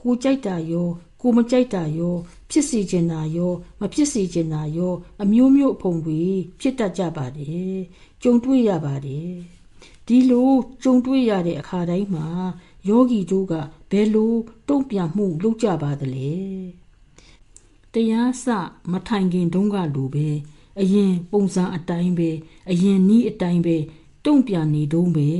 [0.00, 0.88] ကိုကြိုက်တာရော
[1.20, 2.16] ကိုမကြိုက်တာရော
[2.50, 6.22] ဖြစ်စီကျင်တာရောမဖြစ်စီကျင်တာရော အမျိုးမျိုးအဖုံတွေ
[6.60, 7.74] ဖြစ်တတ်ကြပါတယ်
[8.22, 9.30] ကြုံတွေ့ရပါတယ်
[10.06, 10.50] ဒီလို
[10.82, 12.26] ကြုံတွေ့ရတဲ့အခါတိုင်းမှာ
[12.88, 13.54] ယောဂီတို့က
[13.90, 14.34] ဘယ်လို
[14.68, 16.32] တုံ့ပြန်မှုလုပ်ကြပါသလဲ
[17.92, 18.46] တရားစ
[18.92, 20.28] မထိုင်ခင်တုန်းကလိုပဲ
[20.80, 22.30] အရင်ပုံစံအတိုင်းပဲ
[22.70, 23.76] အရင်နီးအတိုင်းပဲ
[24.26, 25.30] တုံ့ပြန်နေတုံးပဲ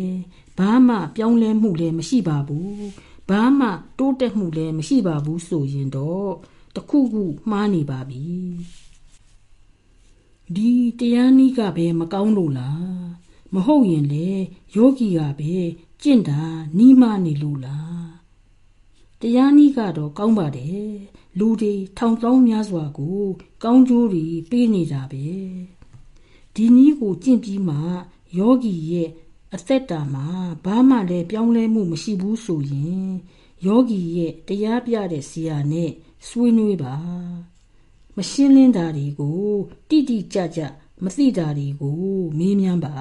[0.59, 2.85] ဘာမှပြောင်းလဲမှုလည်းမရှိပါဘူး
[3.28, 3.68] ဘာမှ
[3.99, 6.32] တိုးတက်မှုလည်းမရှိပါဘူးဆိုရင်တော့
[6.76, 8.24] တခုခုမှားနေပါပြီ
[10.55, 13.05] ဒီတရားနည်းကပဲမကောင်းလို့လား
[13.55, 14.28] မဟုတ်ရင်လေ
[14.76, 15.55] ယောဂီကပဲ
[16.03, 16.43] ကျင့်တာ
[16.78, 18.05] နီးမနေလို့လား
[19.20, 20.93] တရားနည်းကတော့ကောင်းပါတယ်
[21.39, 23.22] လူတွေထောင်သောင်းများစွာကို
[23.62, 25.26] ကောင်းကျိုးတွေပေးနေတာပဲ
[26.55, 27.76] ဒီနည်းကိုကျင့်ပြီးမှ
[28.39, 29.09] ယောဂီရဲ့
[29.55, 30.26] အသက်တာမှာ
[30.64, 33.09] ဘာမှလည်းပြောင်းလဲမှုမရှိဘူးဆိုရင်
[33.66, 35.91] ယောဂီရဲ့တရားပြတဲ့ဆရာနဲ့
[36.28, 36.97] ဆွေးနွေးပါ
[38.16, 39.49] မရှင်းလင်းတာတွေကို
[39.89, 40.61] တိတိကျကျ
[41.05, 42.01] မသိတာတွေကို
[42.39, 42.97] မေးမြန်းပါ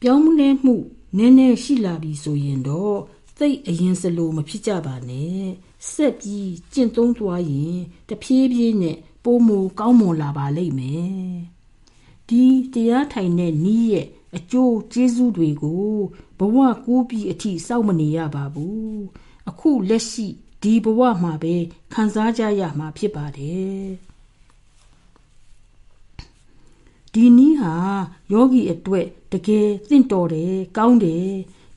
[0.00, 0.74] ပြောင်းလဲမှု
[1.16, 2.98] နည်းနည်းရှိလာပြီဆိုရင်တော့
[3.40, 5.44] သိအရင်စလိုမဖြစ်ကြပါနဲ့
[5.92, 7.78] ဆက်ပြီးကျင့်သုံးသွားရင်
[8.08, 11.30] တဖြည်းဖြည်းနဲ့ပိုးမူကောင်းမွန်လာပါလိမ့်မယ်
[12.28, 15.94] ဒီတရားထိုင်တဲ့နီးရဲ့အကျိုးကျေးဇူးတွေကို
[16.38, 19.00] ဘဝကူးပြီးအထိစောင့်မနေရပါဘူး
[19.48, 20.26] အခုလက်ရှိ
[20.62, 21.54] ဒီဘဝမှာပဲ
[21.92, 23.86] ခံစားကြရမှာဖြစ်ပါတယ်
[27.12, 27.74] ဒီနည်းဟာ
[28.32, 31.30] ယောဂီအတွက်တကယ်သင့်တော်တယ်ကောင်းတယ်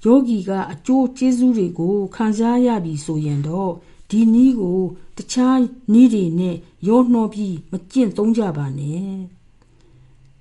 [0.04, 3.72] ယောဂီကအကျိုးကျေးဇူးတွေကိုခံစားရပြီဆိုရင်တော့
[4.10, 4.82] ဒီနည်းကို
[5.18, 5.60] တခြား
[5.94, 6.56] နည်းတွေနဲ့
[6.88, 9.14] ရောနှောပြီးမကျင့်သုံးကြပါနဲ့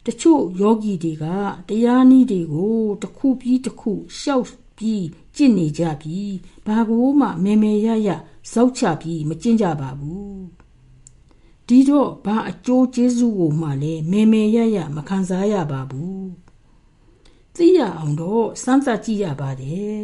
[0.07, 1.25] တချို့ယောဂီတွေက
[1.69, 4.47] တရားနည်းတွေကိုတစ်ခုပြီးတစ်ခုရှောက်
[4.79, 5.07] ပြီး
[5.37, 6.35] ကျင့်နေကြပြီး
[6.67, 8.09] ဘာကိုမှမေမေရရ
[8.53, 10.43] ဇောက်ချပြီးမကျင့်ကြပါဘူး
[11.67, 16.42] ဒီတော့ဘာအကျိုးကျေးဇူးကိုမှလည်းမေမေရရမခံစားရပါဘူး
[17.57, 20.01] သိရအောင်တော့စမ်းသပ်ကြည့်ရပါတယ်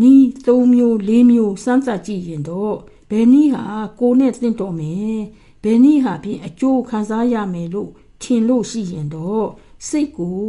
[0.00, 2.76] နီး၃မျိုး၄မျိုးစမ်းသပ်ကြည့်ရင်တော့
[3.10, 3.64] ဘယ်နည်းဟာ
[4.00, 5.18] ကိုနဲ့သင့်တော်မယ်
[5.62, 7.90] ဘယ်နည်းဟာဖြင့်အကျိုးခံစားရမယ်လို့
[8.22, 9.46] ထင်လို့ရှိရင်တော့
[9.88, 10.42] စိတ်ကို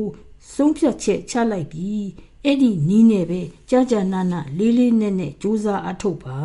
[0.54, 2.06] ဆုံးဖြတ်ချက်ချလိုက်ပြီး
[2.44, 6.40] အဲ့ဒီနီးနဲ့ပဲကြာကြာနာနာလေးလေးနဲ့နဲ့စူးစမ်းအထုတ်ပါ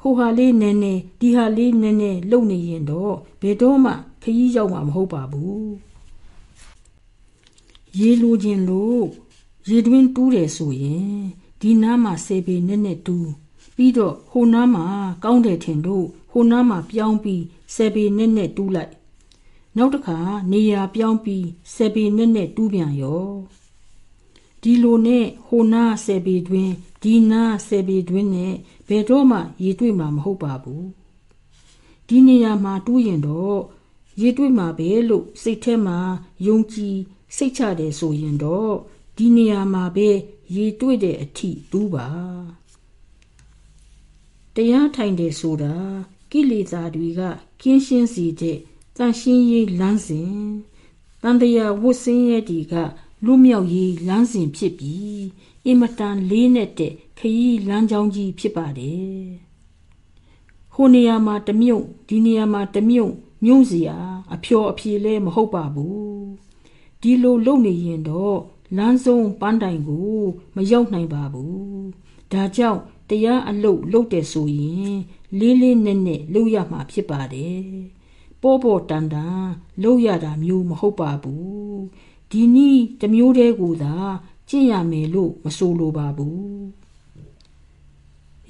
[0.00, 3.92] ဟိုဟာလေးနည်းနည်းဒီဟာလေးနည်းနည်းလုပ်နေရင်တော့ဘယ်တော့မှ
[4.22, 5.91] ခရီးရောက်မှာမဟုတ်ပါဘူး
[7.98, 9.04] ရေလိုခြင်းလို့
[9.68, 11.16] ရေတွင်းတူးတယ်ဆိုရင်
[11.60, 13.28] ဒီနားမှာဆေပေနဲ့နဲ့တူး
[13.76, 14.84] ပြီးတော့ဟိုနားမှာ
[15.24, 17.42] ကောင်းတယ်ထင်လို့ဟိုနားမှာပြောင်းပြီး
[17.74, 18.92] ဆေပေနဲ့နဲ့တူးလိုက်
[19.76, 20.18] နောက်တစ်ခါ
[20.52, 23.28] နေရာပြောင်းပြီးဆေပေနဲ့နဲ့တူးပြန်ရော
[24.62, 26.70] ဒီလိုနဲ့ဟိုနားဆေပေတွင်
[27.02, 28.54] ဒီနားဆေပေတွင်နဲ့
[28.88, 30.86] ဘယ်တော့မှရေတွေ့မှာမဟုတ်ပါဘူး
[32.08, 33.60] ဒီနေရာမှာတူးရင်တော့
[34.20, 35.98] ရေတွေ့မှာပဲလို့စိတ်ထဲမှာ
[36.46, 36.96] ယုံကြည်
[37.36, 38.74] စိတ်ချတယ်ဆိုရင်တော့
[39.16, 40.08] ဒီနေရာမှာပဲ
[40.54, 42.08] ရေတွေ့တဲ့အထိတူးပါ
[44.54, 45.74] တရားထိုင်တယ်ဆိုတာ
[46.30, 47.20] ကိလေသာတွေက
[47.62, 48.58] ကင်းရှင်းစေတဲ့
[48.96, 50.34] တန်ရှင်းရေးလမ်းစဉ်
[51.22, 52.74] တန်တရားဝတ်စင်းရဲ့ဒီက
[53.24, 55.22] လူမြောက်ရေးလမ်းစဉ်ဖြစ်ပြီး
[55.64, 59.24] အင်မတန်လေးနဲ့တဲ့ခရီးလမ်းကြောင်းကြီးဖြစ်ပါတယ်
[60.74, 63.12] ဟိုနေရာမှာတမြုပ်ဒီနေရာမှာတမြုပ်
[63.44, 63.96] မြုံစရာ
[64.34, 66.41] အဖျော်အဖြေလဲမဟုတ်ပါဘူး
[67.02, 68.38] ဒီလိုလုပ်နေရင်တော့
[68.76, 70.16] လမ်းဆုံးပန်းတိုင်ကို
[70.54, 71.86] မရောက်နိုင်ပါဘူး
[72.32, 74.94] ဒါကြောင့်တရားအလုပ်လုပ်တယ်ဆိုရင်
[75.38, 77.62] လေးလေးနက်နက်လုပ်ရမှာဖြစ်ပါတယ်
[78.42, 79.44] ပေါ်ပေါ်တန်တန်
[79.82, 81.80] လုပ်ရတာမျိုးမဟုတ်ပါဘူး
[82.30, 83.94] ဒီနည်းတစ်မျိုးတည်းကိုသာ
[84.48, 86.62] ကျင့်ရမယ်လို့မဆိုလိုပါဘူး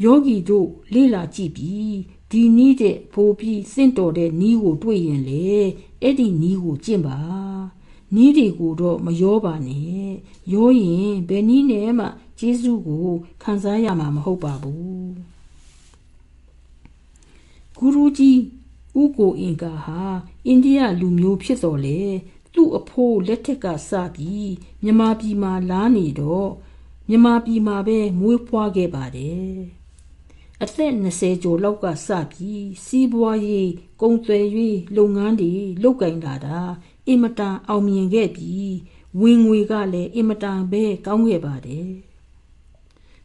[0.03, 1.97] ယောဂီတို့လေ့လာကြည့်ပြီး
[2.31, 5.45] ဒီနည်းတဲ့ပိုပြီးစင့်တော်တဲ့နည်းကိုတွေ့ရင်လေ
[6.03, 7.19] အဲ့ဒီနည်းကိုကျင့်ပါ
[8.15, 10.11] နည်းတွေကိုတော့မရောပါနဲ့
[10.53, 12.07] ရောရင်ဘယ်နည်းနဲ့မှ
[12.39, 13.09] ကျေးဇူးကို
[13.43, 15.13] ခံစားရမှာမဟုတ်ပါဘူး
[17.77, 18.39] ဂူရူကြီး
[19.01, 20.03] ဥကိုအင်ကာဟာ
[20.47, 22.01] အိန္ဒိယလူမျိုးဖြစ်တော်လေ
[22.55, 24.53] သူ့အဖိုးလက်ထက်ကစပြီး
[24.83, 26.51] မြမပြည်မှာလာနေတော့
[27.09, 29.53] မြမပြည်မှာပဲမွေးဖွားခဲ့ပါတယ်
[30.63, 35.53] အသက်20ကျော်လောက်ကစပြီးစီးပွားရေးကုန်သွယ်ရေးလုပ်ငန်းတွေ
[35.83, 36.61] လုပ်ကင်လာတာ
[37.09, 38.75] အင်မတန်အောင်မြင်ခဲ့ပြီး
[39.21, 41.91] ဝင်ငွေကလည်းအင်မတန်ပဲကောင်းခဲ့ပါတယ်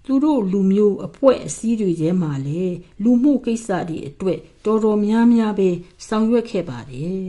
[0.05, 5.69] သူတို့လူမျိုးအဖွဲ့အစည်းတွေထဲမှာလည်းလူမှုကိစ္စတွေအတွက်တော်တော်များများပဲ
[6.07, 7.28] ဆောင်ရွက်ခဲ့ပါတယ်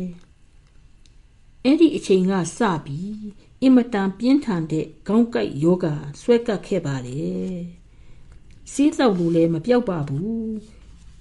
[1.65, 3.19] အဲ့ဒီအချိန်ကစပြီး
[3.63, 5.87] အင်မတန်ပြင်းထန်တဲ့ခေါင်းကိုက်ယောဂ
[6.21, 7.57] ဆွဲကပ်ခဲ့ပါတယ်
[8.73, 10.78] စီးသောက်လို့လည်းမပြောက်ပါဘူး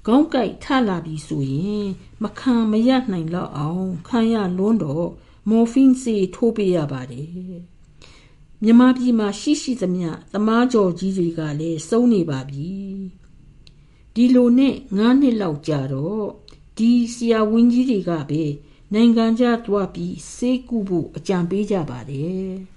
[0.09, 1.85] ခေါင်းကိုက်ထလာပြီဆိုရင်
[2.23, 5.07] မခံမရနိုင်တော့အောင်ခံရလွန်းတော့
[5.49, 7.29] မော်ဖင်းစီထိုးပေးရပါတယ်
[8.63, 12.69] မြန်မာပြည်မှာရှိရှိသမျှသမားကြော်ကြီးတွေကလည်းစုံနေပါပြီ
[14.15, 16.25] ဒီလိုနဲ့9နှစ်လောက်ကြာတော့
[16.77, 18.43] ဒီဆရာဝန်ကြီးတွေကပဲ
[18.93, 22.76] နိုင်ငံခြားသွားပြီးစေးကုဖို့အကြံပေးကြပါတယ်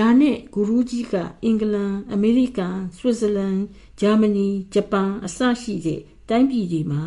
[0.00, 3.58] ဒါနဲ့ဂူရူးကြီးကအင်္ဂလန်အမေရိကန်ဆွစ်ဇာလန်
[4.00, 7.04] ဂျာမနီဂျပန်အစရှိတဲ့တိုင်းပြည်တွေမှာ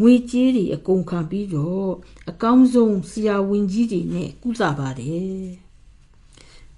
[0.00, 1.90] ငွေကြေးတွေအကုန်ခံပြီးတော့
[2.30, 5.42] အကောင်းဆုံးဆရာဝန်ကြီးတွေနဲ့ကုသပါတယ်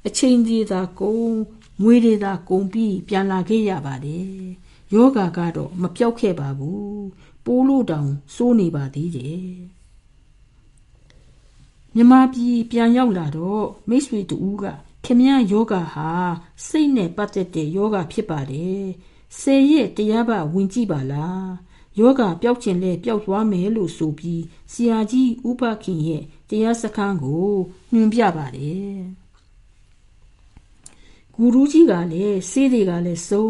[0.07, 1.33] အချိန်ကြီးသာကုန်
[1.83, 4.35] ငွေတွေသာကုန်ပြီးပြန်လာခဲ့ရပါတယ်
[4.95, 7.05] ယောဂါကတော့မပြောက်ခဲ့ပါဘူး
[7.45, 9.49] ပိုးလို့တောင်စိုးနေပါသေးတယ်
[11.97, 14.65] မြမပြည်ပြန်ရောက်လာတော့မိတ်ဆွေတူက
[15.05, 16.11] ခင်ဗျာယောဂဟာ
[16.67, 18.85] စိတ်နဲ့ပတ်သက်တဲ့ယောဂဖြစ်ပါတယ်
[19.41, 21.49] ဆယ်ရက်တရားပါဝင်ကြည့်ပါလား
[21.99, 24.43] ယောဂပျောက်ခြင်းလဲပျောက်သွားမယ်လို့ဆိုပြီး
[24.73, 27.53] ဆရာကြီးဥပခင်ရဲ့တရားစခန်းကို
[27.93, 28.95] ညွှန်ပြပါတယ်
[31.35, 33.49] ဂူရူးကြီးကလည်းဆေးတွေကလည်းစုံ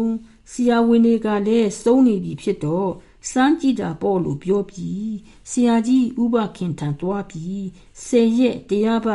[0.51, 2.91] ဆရာဝန်တွေကလည်းစုံနေပြီဖြစ်တော့
[3.31, 5.09] စမ်းကြည့်တာပေါ့လို့ပြောပြီး
[5.49, 7.63] ဆရာကြီးဥပခင်ထံသွားပြီး
[8.05, 9.07] ဆယ်ရက်တရားပ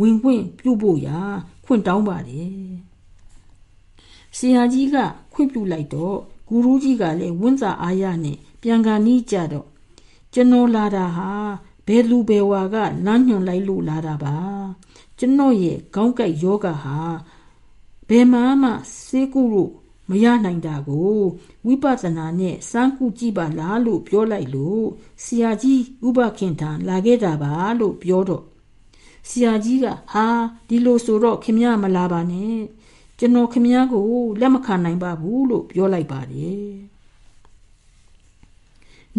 [0.00, 1.20] ဝင်ခွင့်ပြုဖို့ရာ
[1.72, 2.54] ခွင့်တောင်းပါတယ်
[4.38, 4.96] ဆရာကြီးက
[5.32, 6.18] ခွင့်ပြုလိုက်တော့
[6.48, 9.66] ဂူရူးကြီးကလည်းဝန်းစာအားရနဲ့ပြန်ကန်နီးကြတော့
[10.32, 11.30] ကျွန်တော်လာတာဟာ
[11.86, 14.36] ဘယ်လူဘယ်ဝါကလမ်းညွန်လိုက်လို့လာတာပါ
[15.18, 16.98] ကျွန်တော်ရဲ့ခေါင်းကိုက်ယောဂဟာ
[18.08, 18.70] ဘယ်မှမှ
[19.06, 19.72] စေကုလို့
[20.10, 21.18] မရနိုင်တာကို
[21.66, 24.84] ဝိပဿနာနဲ့စမ်းကုကြည့်ပါလားလို့ပြောလိုက်လို့
[25.24, 28.44] ဆရာကြီးဥပခင်ထံလာခဲ့တာပါလို့ပြောတော့
[29.28, 30.26] ဆရာကြီးကဟာ
[30.68, 32.58] ဒီလိုဆိုတော့ခင်ဗျားမလာပါနဲ့
[33.18, 34.06] ကျွန်တော်ခင်ဗျားကို
[34.40, 36.66] လက်မခံနိုင်ပါဘူးလို့ပြောလိုက်ပါတယ်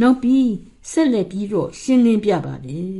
[0.01, 0.49] နောက်ပြီး
[0.91, 2.97] ဆက်လက်ပြီးတော့ရှင်းလင်းပြပါတယ်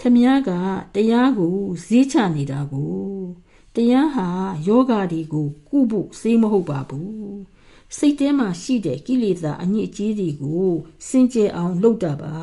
[0.00, 0.50] ခမည်းက
[0.94, 2.94] တရားကိုဈေးချနေတာကို
[3.74, 4.28] တရားဟာ
[4.66, 7.38] ယောဂါတွေကိုကုဖို့စေးမဟုတ်ပါဘူး
[7.96, 10.68] စိတ်ထဲမှာရှိတဲ့ကိလေသာအညစ်အကြေးတွေကို
[11.08, 12.38] စင်ကြယ်အောင်လုပ်တာပါ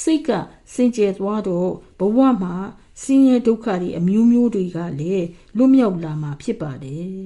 [0.00, 0.30] စိတ်က
[0.74, 2.54] စင်ကြယ်သွားတော့ဘဝမှာ
[3.02, 5.26] ဆင်းရဲဒုက္ခတွေအမျိုးမျိုးတွေကလည်း
[5.56, 7.18] လွတ်မြောက်လာမှာဖြစ်ပါတယ်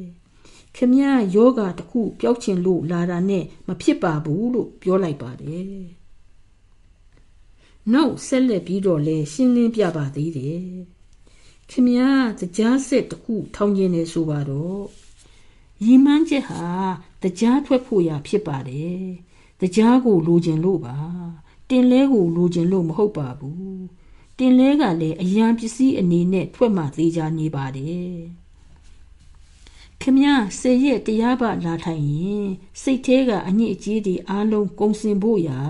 [0.77, 5.73] ခမည်းယောဂတခုပျောက်ချင်လို့လာတာနဲ့မဖြစ်ပါဘူးလို့ပြောလိုက်ပါတယ်
[7.93, 10.63] နောက်ဆက်လက်ပြီးတော့လဲရှင်းလင်းပြပါသေးတယ်
[11.71, 12.11] ခင်ဗျာ
[12.41, 14.83] တရားစစ်တခုထောင်ကျင်နေဆိုပါတော့
[15.85, 16.67] ရီမန်းချက်ဟာ
[17.23, 19.03] တရားထွက်ဖို့ရာဖြစ်ပါတယ်
[19.61, 20.97] တရားကိုလိုချင်လို့ပါ
[21.69, 23.83] တင်လဲကိုလိုချင်လို့မဟုတ်ပါဘူး
[24.39, 28.17] တင်လဲကလည်းအရန်ပစ္စည်းအနေနဲ့ထွက်မှသေးချာနေပါတယ်
[30.01, 32.47] ခင်ဗျာစေရဲ့တရားပါလာထိုင်ရင်
[32.83, 35.61] စိတ်သေးကအညစ်အကြေးတွေအားလုံးကုံစင်ဖို့ရာ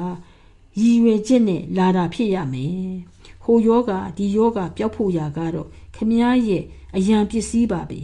[0.80, 2.90] ရည်ရွယ်ချက်နဲ့လာတာဖြစ်ရမယ်
[3.44, 6.64] ဟိုယောဂဒီယောဂပျောက်ဖို့ရာကတော့ခမည်းရဲ့
[6.96, 8.00] အယံပစ္စည်းပါပဲ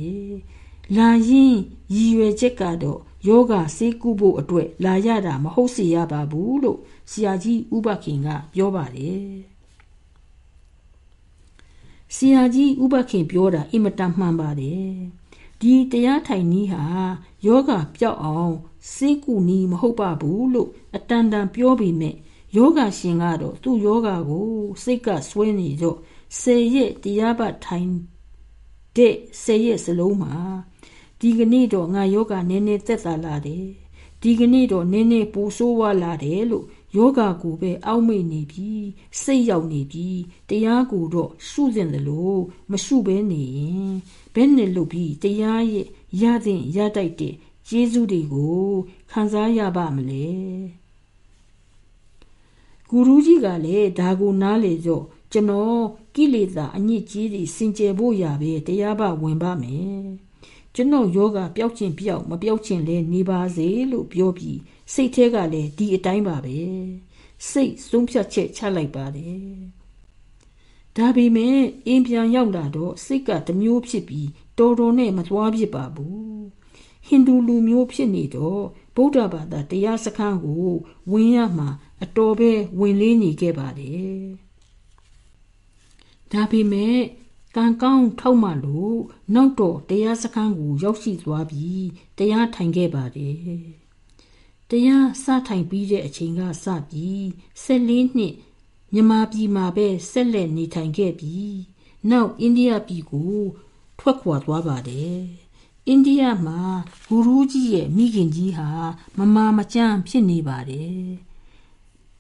[0.97, 1.55] လာရင်
[1.95, 6.79] ရည်ရွယ်ချက်ကတော့ယောဂစေးကုဖို့အတွက်လာရတာမဟုတ်စေရပါဘူးလို့
[7.11, 9.25] ဆရာကြီးဥပခင်ကပြောပါတယ်
[12.17, 14.89] ဆရာကြီးဥပခင်ပြောတာအင်မတန်မှန်ပါတယ်
[15.61, 16.85] ဒီတရားထိုင်နည်းဟာ
[17.47, 18.55] ယောဂပျောက်အောင်
[18.93, 22.11] စေးကုနည်းမဟုတ်ပါဘူးလို့အတန်တန်ပြောပြီးမြဲ
[22.57, 24.47] ယောဂရှင်ကတော့သူ့ယောဂကို
[24.83, 25.99] စိတ်ကဆွဲနေတော့
[26.41, 27.91] စေရဲ့တရားပတ်ထိုင်
[28.97, 30.35] တဲ့စေရဲ့စလုံးမှာ
[31.21, 33.67] ဒီကနေ့တော့ငါယောဂနည်းနည်းသက်သာလာတယ်
[34.23, 36.65] ဒီကနေ့တော့နည်းနည်းပူဆိုးဝါလာတယ်လို့
[36.95, 38.71] ယောဂကိုပဲအောက်မေ့နေပြီ
[39.23, 40.09] စိတ်ရောက်နေပြီ
[40.49, 42.41] တရားကိုတော့ရှုစင်တယ်လို့
[42.71, 43.93] မရှုဘဲနေရင်
[44.35, 45.87] ဘယ်နဲ့လုပ်ပြီးတရားရဲ့
[46.21, 47.35] ရတဲ့ရတိုက်တဲ့
[47.69, 48.67] ကျေးဇူးတွေကို
[49.11, 50.27] ခံစားရပါမလဲ
[52.89, 55.83] ဂူရူးကြီးကလည်းဒါကိုနားလေကြော့ကျွန်တော်
[56.15, 60.05] ကိလေသာအညစ်အကြေးတွေစင်ကြယ်ဖို့ရပဲတရားပါဝင်ပါမယ်
[60.75, 64.59] ကျွန်တော်ယောဂပျောက်ခြင်းပျောက်မပျောက်ခြင်းလဲနေပါစေလို့ပြောပြီး
[64.93, 66.59] စိတ်ထဲကလည်းဒီအတိုင်းပါပဲ
[67.51, 69.45] စိတ်ဆုံးဖြတ်ချက်ချလိုက်ပါတယ်
[70.97, 74.29] ဒါပေမဲ့အင်းပြန်ရောက်လာတော့စိတ်ကတမျိုးဖြစ်ပြီး
[74.59, 76.45] တော်တော်နဲ့မသွားဖြစ်ပါဘူး
[77.07, 78.63] ဟိန္ဒူလူမျိုးဖြစ်နေတော့
[78.97, 80.69] ဗုဒ္ဓဘာသာတရားစခန်းကို
[81.11, 81.69] ဝင်ရမှာ
[82.03, 84.23] အတော်ပဲဝင်လေးနေခဲ့ပါတယ်
[86.33, 86.99] ဒါပေမဲ့
[87.57, 88.97] ကံကောင်းထောက်မှလို့
[89.35, 91.87] နောက်တော့တရားစခန်းကိုရောက်ရှိသွားပြီး
[92.19, 93.84] တရားထိုင်ခဲ့ပါတယ်
[94.71, 97.21] တရားစထိုင်ပြီးတဲ့အချိန်ကစပြီး
[97.65, 98.35] 14နှစ်
[98.93, 101.55] မြန်မာပြည်မှာပဲဆက်လက်နေထိုင်ခဲ့ပြီး
[102.11, 103.39] နောက်အိန္ဒိယပြည်ကို
[103.99, 105.21] ထွက်ခွာသွားပါတယ်
[105.89, 106.61] အိန္ဒိယမှာ
[107.05, 108.69] ဂူရူးကြီးရဲ့မိခင်ကြီးဟာ
[109.19, 111.05] မမာမကျန်းဖြစ်နေပါတယ်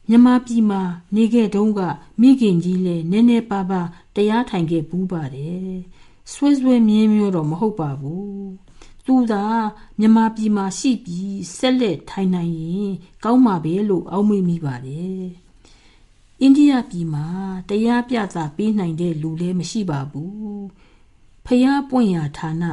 [0.08, 0.82] မြန်မာပြည်မှာ
[1.16, 1.80] နေခဲ့တုန်းက
[2.20, 5.72] မိခင်ကြီးလည်းနည်းနည်းပါးပါးတရားထိုင်ခဲ့ဘူးပါတယ်
[6.32, 8.63] ဆွေးဆွေးမြင်းမျိုးတော့မဟုတ်ပါဘူး
[9.06, 9.44] သူသာ
[9.98, 12.90] မြန်မာပြည်မှာရှိပြီးဆက်လက်ထိုင်နိုင်ရင်
[13.24, 15.24] ကောင်းမှာပဲလို့အောက်မေ့မိပါတယ်
[16.40, 17.26] အိန္ဒိယပြည်မှာ
[17.68, 20.64] တရားပြတာပေးနိုင်တဲ့လူလည်းမရှိပါဘူး
[21.46, 22.64] ဖျားပွင့်ရာဌာန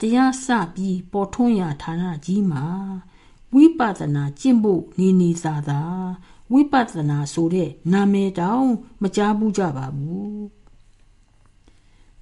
[0.00, 2.64] တရားစပြီးပေါ်ထွန်းရာဌာနကြီးမှာ
[3.54, 5.82] ဝိပဿနာကျင့်ဖို့နေနေသာသာ
[6.52, 8.68] ဝိပဿနာဆိုတဲ့နာမည်တောင်
[9.02, 10.36] မကြားဘူးကြပါဘူး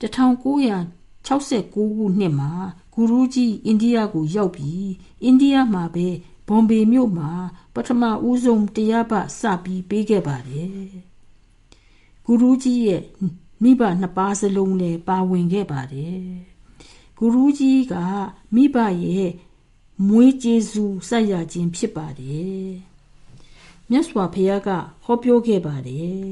[0.00, 2.52] 1969ခုနှစ်မှာ
[2.96, 4.90] ဂူရူးကြီးအိန္ဒိယကိုရောက်ပြီး
[5.24, 6.06] အိန္ဒိယမှာပဲ
[6.48, 7.30] ဘွန်ဘေမြို့မှာ
[7.74, 10.70] ပထမဦးဆုံးတရားပစပြီးပေးခဲ့ပါတယ်
[12.24, 13.02] ဂူရူးကြီးရဲ့
[13.62, 16.20] မိဘနှစ်ပါးစလုံးလည်းပါဝင်ခဲ့ပါတယ်
[17.16, 17.94] ဂူရူးကြီးက
[18.54, 19.30] မိဘရဲ့
[20.08, 22.66] မွေးကျေးဇူးဆက်ရခြင်းဖြစ်ပါတယ်
[23.90, 24.68] မြတ်စွာဘုရားက
[25.04, 26.26] ဟောပြောခဲ့ပါတယ်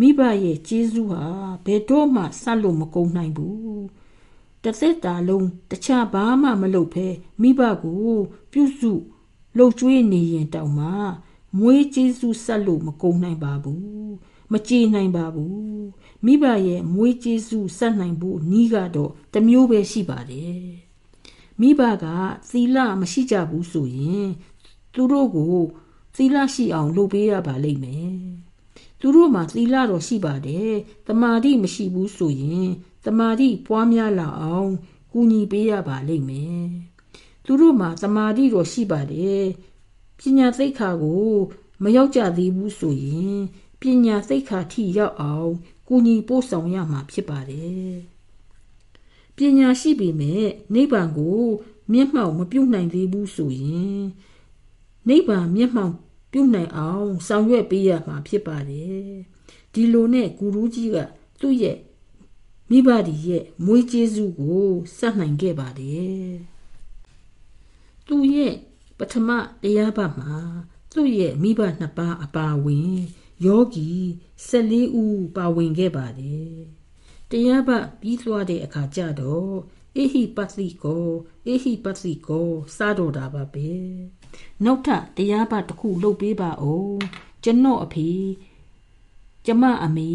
[0.00, 1.24] မိဘရဲ့ကျေးဇူးဟာ
[1.64, 3.82] ဘယ်တော့မှဆက်လို့မကုန်နိုင်ဘူး
[4.64, 7.06] တသက်တာလုံးတခြားဘာမှမလုပ်ဖဲ
[7.40, 8.12] မိဘကို
[8.52, 8.92] ပြုစု
[9.56, 10.88] လှုပ်ကြွေးနေရင်တောင်မှ
[11.58, 14.12] မွေးကျေးဇူးဆက်လို့မကုန်နိုင်ပါဘူး
[14.52, 15.84] မကြေနိုင်ပါဘူး
[16.24, 20.62] မိဘရဲ့မွေးကျေးဇူးဆက်နိုင်ဖို့နီးကတော့တမျိုးပဲရှိပါတယ်
[21.60, 22.06] မိဘက
[22.50, 24.28] သီလမရှိကြဘူးဆိုရင်
[24.94, 25.56] သူတို့ကို
[26.16, 28.16] သီလရှိအောင်လုပ်ပေးရပါလိမ့်မယ်
[29.00, 30.72] သူတို့မှာသီလတော့ရှိပါတယ်
[31.06, 32.68] တမာတိမရှိဘူးဆိုရင်
[33.04, 34.70] တမာတိပွားများလာအောင်
[35.12, 36.64] ကူညီပေးရပါလိမ့်မယ်
[37.44, 39.44] သူတို့မှာတမာတိတော့ရှိပါတယ်
[40.18, 41.32] ပညာသိက္ခာကို
[41.82, 43.38] မရောက်ကြသေးဘူးဆိုရင်
[43.80, 45.50] ပညာသိက္ခာထိရောက်အောင်
[45.88, 47.92] ကူညီပို့ဆောင်ရမှာဖြစ်ပါတယ်
[49.36, 51.42] ပညာရှိပေမဲ့နိဗ္ဗာန်ကို
[51.92, 54.02] မျက်မှောက်မပြုတ်နိုင်သေးဘူးဆိုရင်
[55.08, 55.94] နိဗ္ဗာန်မျက်မှောက်
[56.32, 59.06] ပြုတ်နိုင်အောင်ဆောင်ရွက်ပေးရမှာဖြစ်ပါတယ်
[59.72, 60.96] ဒီလိုနဲ့ဂူရူးကြီးက
[61.40, 61.76] သူ့ရဲ့
[62.74, 64.68] မိဘဒီရဲ့မွေးကျေးဇူးကို
[64.98, 66.30] စနိုင်ခဲ့ပါတယ်
[68.06, 68.54] သူ့ရဲ့
[68.98, 69.28] ပထမ
[69.62, 70.36] တရားပတ်မှာ
[70.92, 72.96] သူ့ရဲ့မိဘနှစ်ပါးအပါဝင်
[73.44, 73.90] ယောဂီ
[74.48, 76.52] 14ဦးပါဝင်ခဲ့ပါတယ်
[77.30, 79.54] တရားပတ်ပြီးသွားတဲ့အခါကျတော့
[79.96, 81.08] အေဟိပသိကော
[81.46, 83.70] အေဟိပသိကောစတော်တာပါပဲ
[84.64, 87.00] နောက်ထပ်တရားပတ်တစ်ခုလုပ်ပေးပါဦး
[87.44, 88.10] ကျွန်တော်အဖေ
[89.46, 90.10] ကျမအမေ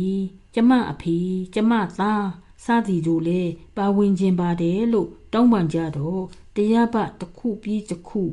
[0.53, 1.17] ကျမအဖေ
[1.53, 2.23] ကျမသား
[2.65, 6.23] စသည်တို့လည်းပါဝင်ခြင်းပါတယ်လို့တောင်းပန်ကြတော့
[6.55, 8.23] တရားပတ်တစ်ခုပြီးတစ်ခု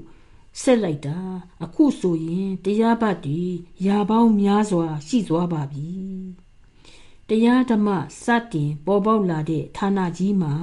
[0.62, 1.18] ဆက်လိုက်တာ
[1.64, 3.40] အခုဆိုရင်တရားပတ်ဒီ
[3.86, 5.88] ရာပေါင်းများစွာ ရှိသွားပါပြီ
[7.28, 7.88] တရားဓမ္မ
[8.24, 10.54] စတင်ပေါ်ပေါက်လာတဲ့ဌာနကြီးမှာ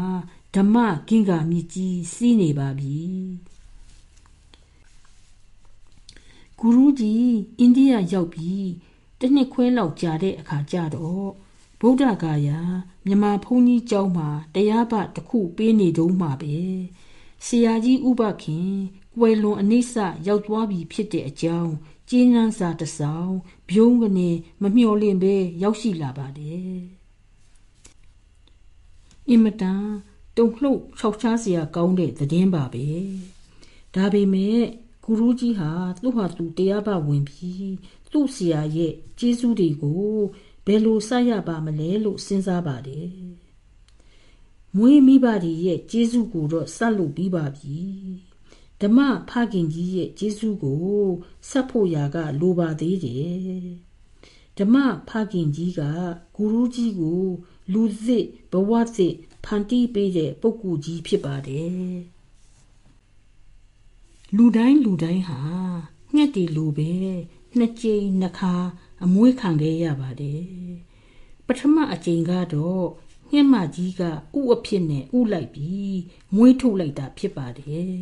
[0.55, 0.77] ဓမ္မ
[1.09, 2.99] ကင်္ဂါမြစ်ကြီးစီးနေပါပြီ
[6.59, 8.67] ဂူရူးကြီးအိန္ဒိယရောက်ပြီး
[9.19, 11.29] တစ်နှစ်ခွဲလောက်ကြာတဲ့အခါကျတော့
[11.83, 12.59] ဗုဒ္ဓဂါယာ
[13.05, 16.55] မြမဖုန်းကြီးကျောင်းမှာတရားပတစ်ခုပေးနေတုန်းမှာပဲ
[17.45, 18.71] ဆရာကြီးဥပခင်
[19.17, 19.95] ကွယ်လွန်အနိစ္စ
[20.27, 21.73] ရောက်သွားပြီဖြစ်တဲ့အကြောင်း
[22.09, 23.33] ကျင်းနန်းစာတဆောင်
[23.69, 24.29] ဘုံကနေ
[24.61, 26.75] မမျှော်လင့်ပဲရောက်ရှိလာပါတယ်
[29.29, 29.85] အင်မတန်
[30.37, 32.87] တုံ့လှုပ်ခြောက်ခြားစရာကောင်းတဲ့သတင်းပါပဲ
[33.95, 34.59] ဒါပေမဲ့
[35.03, 35.71] ဂူရူးကြီးဟာ
[36.01, 37.71] သူ့ဟာသူတရားပါဝင်ပြီး
[38.11, 40.15] သူ့ဆရာရဲ့ကျေးဇူးတွေကို
[40.65, 43.09] ဘယ်လိုဆက်ရပါမလဲလို့စဉ်းစားပါတယ်
[44.77, 47.77] မွေးမိဘတွေရဲ့ကျေးဇူးကိုတော့ဆက်လို့ပြီးပါပြီ
[48.81, 48.99] ဓမ္မ
[49.29, 50.81] ဖခင်ကြီးရဲ့ကျေးဇူးကို
[51.49, 53.31] ဆက်ဖို့ရာကလိုပါသေးတယ်
[54.57, 54.75] ဓမ္မ
[55.09, 55.81] ဖခင်ကြီးက
[56.35, 57.23] ဂူရူးကြီးကို
[57.73, 61.75] လူစစ်ဘဝစစ်ဖန်တီးပေးတဲ့ပုဂ္ဂိုလ်ကြီးဖြစ်ပါတယ်
[64.35, 65.39] လူတိုင်းလူတိုင်းဟာ
[66.15, 66.91] ငှက်တီလူပဲ
[67.57, 68.55] နှစ်ကြိမ်နှစ်ခါ
[69.03, 70.43] အမွေးခံခဲ့ရပါတယ်
[71.47, 72.85] ပထမအကြိမ်ကတော့
[73.31, 74.09] ငှက်မကြီးကဥ
[74.53, 75.95] အဖြစ်နဲ့ဥလိုက်ပြီး
[76.35, 77.95] မွေးထုတ်လိုက်တာဖြစ်ပါတယ်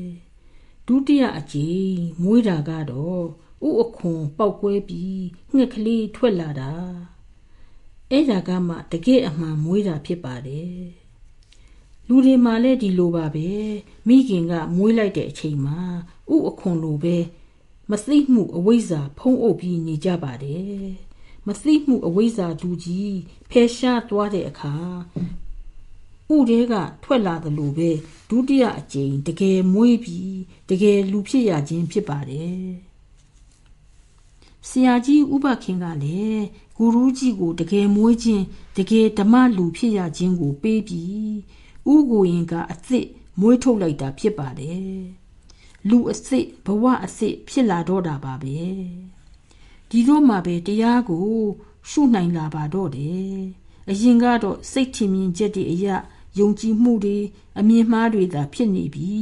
[0.88, 1.94] ဒုတိယအကြိမ်
[2.24, 3.24] မွေးတာကတော့
[3.68, 5.24] ဥအခွန်ပေါက်ကွဲပြီး
[5.54, 6.74] ငှက်ကလေးထွက်လာတာ
[8.12, 10.80] အဲ့ဒါကမှတကယ်အမှန်မွေးတာဖြစ်ပါတယ်
[12.08, 13.50] လူတွေမှလည်းဒီလိုပါပဲ
[14.08, 15.80] မိခင်ကမွေးလိုက်တဲ့အချိန်မှာ
[16.34, 17.18] ဥအခွန်လိုပဲ
[17.92, 20.88] မသိမှုအဝိဇ္ဇာဖုံးအုပ်ပြီးနေကြပါတယ်
[21.48, 23.18] မသိမှုအဝိဇ္ဇာဒူကြီး
[23.50, 24.76] ဖယ်ရှားသွားတဲ့အခါ
[26.36, 26.74] ဥတဲက
[27.04, 27.90] ထွက်လာသလိုပဲ
[28.30, 30.38] ဒုတိယအကြိမ်တကယ်မွေးပြီး
[30.70, 32.64] တကယ်လူဖြစ်ရခြင်းဖြစ်ပါတယ်
[34.70, 36.44] ဆရာကြီးဥပခင်ကလည်း
[36.78, 38.44] ဂူရူးကြီးကိုတကယ်မွေးခြင်း
[38.78, 41.34] တကယ်ဓမ္မလူဖြစ်ရခြင်းကိုပေးပြီး
[41.94, 43.08] ဥကိုရင်ကအစ်စ်
[43.40, 45.19] မွေးထုတ်လိုက်တာဖြစ်ပါတယ်
[45.90, 48.58] လူအစ်စ်ဘဝအစ်စ်ဖြစ်လာတော့တာပါပဲ
[49.90, 51.28] ဒီတော့မှပဲတရားကို
[51.90, 53.34] ရှုနိုင်လာပါတော့တယ်
[53.90, 55.96] အရင်ကတော့စိတ်ထင်မြင်ချက်တွေအရာ
[56.40, 57.18] ယုံကြည်မှုတွေ
[57.60, 59.14] အမြင်မှားတွေသာဖြစ်နေပြီ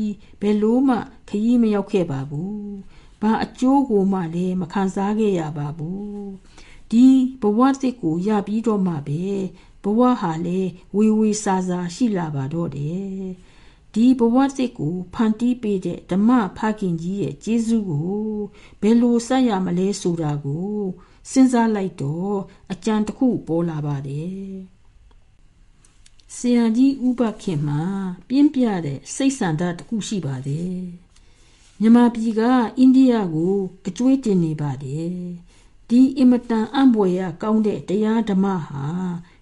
[0.42, 0.98] ဘယ်လို့မှ
[1.30, 2.72] ခရီးမရောက်ခဲ့ပါဘူး
[3.22, 6.28] ဘာအကျိုးကိုမှလည်းမခံစားခဲ့ရပါဘူး
[6.92, 7.06] ဒီ
[7.42, 9.24] ဘဝစစ်ကိုရပြီးတော့မှပဲ
[9.84, 10.60] ဘဝဟာလေ
[10.96, 13.22] ဝေဝေစာစာရှိလာပါတော့တယ်
[13.98, 18.18] ဒီဘဝစစ်ကိုဖန်တီးပေးတဲ့ဓမ္မဖခင်ကြီးရဲ့ကျေးဇူးကို
[18.82, 20.78] ဘယ်လိုဆက်ရမလဲဆိုတာကို
[21.32, 22.38] စဉ်းစားလိုက်တော့
[22.72, 24.42] အကြံတစ်ခုပေါ်လာပါတယ်
[26.36, 27.82] ဆရာကြီးဥပခင်မှာ
[28.28, 30.80] ပြင်းပြတဲ့စိတ်ဆန္ဒတစ်ခုရှိပါတယ်
[31.82, 32.42] မြန်မာပြည်က
[32.78, 33.56] အိန္ဒိယကို
[33.98, 35.12] ကြွေးတင်နေပါတယ်
[35.90, 38.86] ဒီအင်မတန်အံ့ဖွယ်ရကောင်းတဲ့တရားဓမ္မဟာ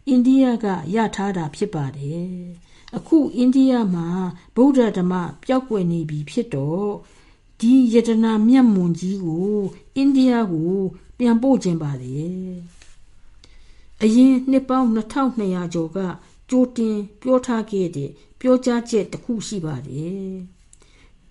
[0.07, 2.29] အိန္ဒိယကရထားတာဖြစ်ပါတယ်
[2.97, 4.07] အခုအိန္ဒိယမှာ
[4.55, 5.13] ဗုဒ္ဓဓမ္မ
[5.43, 6.91] ပျောက်ကွယ်နေပြီဖြစ်တော့
[7.59, 9.57] ဒီယတနာမြတ်မွန်ကြီးကို
[9.95, 10.75] အိန္ဒိယကို
[11.17, 12.17] ပြန်ပို့ခြင်းပါလေ
[14.01, 15.99] အရင်နှစ်ပေါင်း2200ကျော်က
[16.49, 18.09] ကြိုတင်ပြောထားခဲ့တဲ့
[18.39, 20.29] ပြောကြားချက်တစ်ခုရှိပါတယ်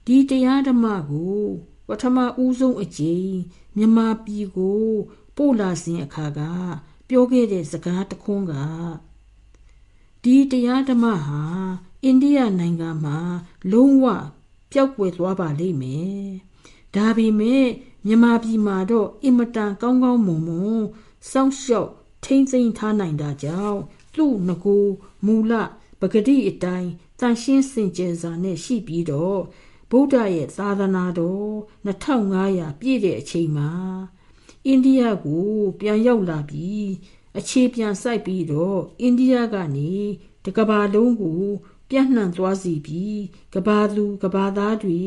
[0.05, 1.41] ဒီတရားဓမ္မကို
[1.89, 3.33] ပထမဦးဆုံးအကြိမ်
[3.77, 4.85] မြန်မာပြည်ကို
[5.37, 6.41] ပို့လာစဉ်အခါက
[7.09, 8.55] ပြောခဲ့တဲ့စကားတခွန်းက
[10.25, 11.43] ဒီတရားဓမ္မဟာ
[12.05, 13.19] အိန္ဒိယနိုင်ငံမှာ
[13.73, 14.07] လုံးဝ
[14.73, 16.25] ပျောက်ကွယ်သွားပါလိမ့်မယ်။
[16.95, 17.67] ဒါပေမဲ့
[18.07, 20.83] မြန်မာပြည်မှာတော့အင်မတန်ကောင်းကောင်းမွန်မွန်
[21.31, 21.91] စောင့်ရှောက်
[22.25, 23.81] ထိမ့်သိမ်းထားနိုင်တာကြောင့်
[24.15, 24.87] သူ့ငကို
[25.27, 25.53] မူလ
[26.01, 29.41] ပဂတိအတိုင်းတန်ရှင်းစင်ကြယ်စွာနဲ့ရှိပြီးတော့
[29.91, 31.51] ဗုဒ္ဓရဲ့သာသနာတော်
[31.87, 33.71] 2500ပြည့်တဲ့အချိန်မှာ
[34.67, 35.49] အိန္ဒိယကို
[35.81, 36.87] ပြန်ရောက်လာပြီး
[37.39, 39.93] အခြေပြန်စိုက်ပြီးတော့အိန္ဒိယကနေ
[40.45, 41.43] တကဘာလုံးကို
[41.89, 43.21] ပြန့်နှံ့သွားစီပြီး
[43.55, 45.03] ကဘာလူကဘာသားတွေ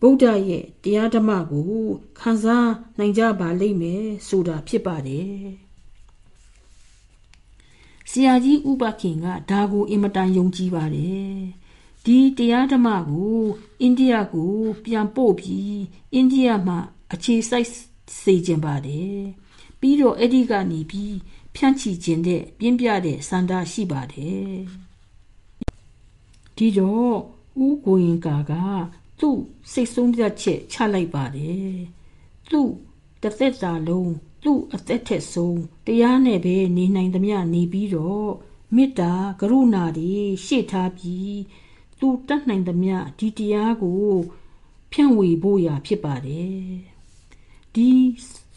[0.00, 1.72] ဗုဒ္ဓရဲ့တရားဓမ္မကို
[2.20, 5.34] ခံစားနိုင်ကြပါလိမ့်မယ်ဆိုတာဖြစ်ပါတယ်
[8.10, 11.34] ဆရာကြီးဥပခင်ကဒါကိုအင်မတန်ယုံကြည်ပါတယ်
[12.04, 13.38] ဒီတရားဓမ္မကို
[13.80, 14.54] အိန္ဒိယကို
[14.84, 15.78] ပြန်ပို့ပြီး
[16.14, 16.78] အိန္ဒိယမှာ
[17.12, 17.68] အခြေစိုက်
[18.22, 19.18] စေခြင်းပါတယ်
[19.86, 21.16] ပြီးတော့အဲ့ဒီကနေပြီး
[21.54, 24.54] ဖြန့်ချီခြင်းတဲ့ပြင်းပြတဲ့စန္ဒရှိပါတယ်
[26.56, 27.14] ဒီတော့
[27.64, 28.52] ဦးကိုရင်ကာက
[29.20, 29.38] သူ့
[29.72, 31.74] စိတ်ဆုံးဖြတ်ချက်ချလိုက်ပါတယ်
[32.50, 32.70] သူ့
[33.22, 34.12] တစ်သက်တာလုံး
[34.44, 38.30] သူ့အသက်ထက်ဆုံးတရားနဲ့ပဲနေနိုင်သမျှနေပြီးတော့
[38.74, 40.14] မေတ္တာကရုဏာတွေ
[40.46, 41.34] ရှေ့ထားပြီး
[42.00, 44.06] သူတတ်နိုင်သမျှဒီတရားကို
[44.92, 46.58] ဖြန့်ဝေဖို့ရာဖြစ်ပါတယ်
[47.74, 47.88] ဒီ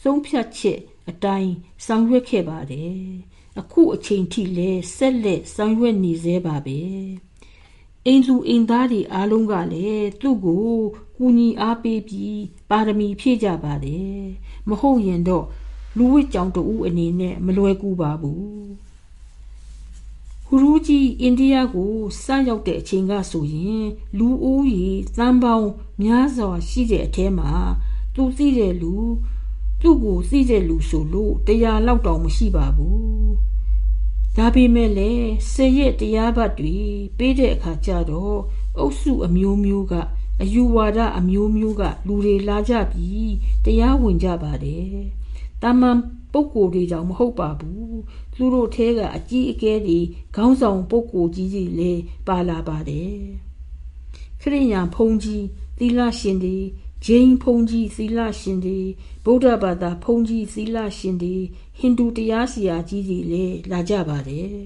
[0.02, 1.54] ဆုံးဖြတ်ချက် အတိုင်း
[1.86, 3.02] ဆောင်ရွက်ခဲ့ပါတယ်
[3.60, 6.80] အခုအချိန်ထိလဲဆက်လက်ဆောင်ရွက်နေသေးပါပဲ
[8.06, 10.68] အိမ်သူအိမ်သားတွေအားလုံးကလည်းသူ့ကို
[11.18, 14.18] ကူညီအားပေးပြီးပါရမီဖြည့်ကြပါတယ်
[14.70, 15.46] မဟုတ်ရင်တော့
[15.98, 18.68] လူဝစ်ကြောင်တူအနေနဲ့မလွယ်ကူပါဘူး
[20.46, 21.94] ဟူရူကြီးအိန္ဒိယကို
[22.24, 23.86] စရောက်တဲ့အချိန်ကဆိုရင်
[24.18, 24.88] လူဦးရေ
[25.18, 25.70] သန်းပေါင်း
[26.02, 27.52] များစွာရှိတဲ့အထဲမှာ
[28.16, 28.96] သူသိတဲ့လူ
[29.82, 33.32] သူ့ကိုသိတဲ့လူဆိုလို့တရားလောက်တောင်မရှိပါဘူး
[34.36, 36.78] ဒါပေမဲ့လည်းဆယ်ရက်တရားဘတ်တွေ
[37.18, 38.38] ပေးတဲ့အခါကျတော့
[38.80, 39.94] အုပ်စုအမျိုးမျိုးက
[40.42, 43.32] အယူဝါဒအမျိုးမျိုးကလူတွေလာကြပြီး
[43.66, 44.88] တရားဝင်ကြပါတယ်
[45.62, 45.98] တာမန်
[46.34, 47.98] ပုဂ္ဂိုလ်တွေကြောင့်မဟုတ်ပါဘူး
[48.36, 50.00] သူတို့ထဲကအကြီးအကဲတွေ
[50.36, 53.18] ခေါင်းဆောင်ပုဂ္ဂိုလ်ကြီးကြီးလည်းပါလာပါတယ်
[54.42, 55.46] ခရိယာဖုန်ကြီး
[55.78, 56.58] သီလရှင်တွေ
[57.06, 58.80] ဂျိန်းဘုန်းကြီးသီလရှင်တွေ
[59.26, 61.36] ဗုဒ္ဓဘာသာဘုန်းကြီးသီလရှင်တွေ
[61.80, 64.58] ဟိန္ဒူတရားစီရာကြီးတွေလည်းလာကြပါတယ်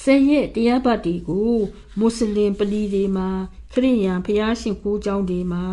[0.00, 1.54] ဆယ်ရက်တရားပတ်တီကို
[1.98, 3.28] မွတ်စလင်ပလီတွေမှာ
[3.72, 5.64] ခရစ်ယာန်ဘုရားရှင်ကိုးကျောင်းတွေမှာ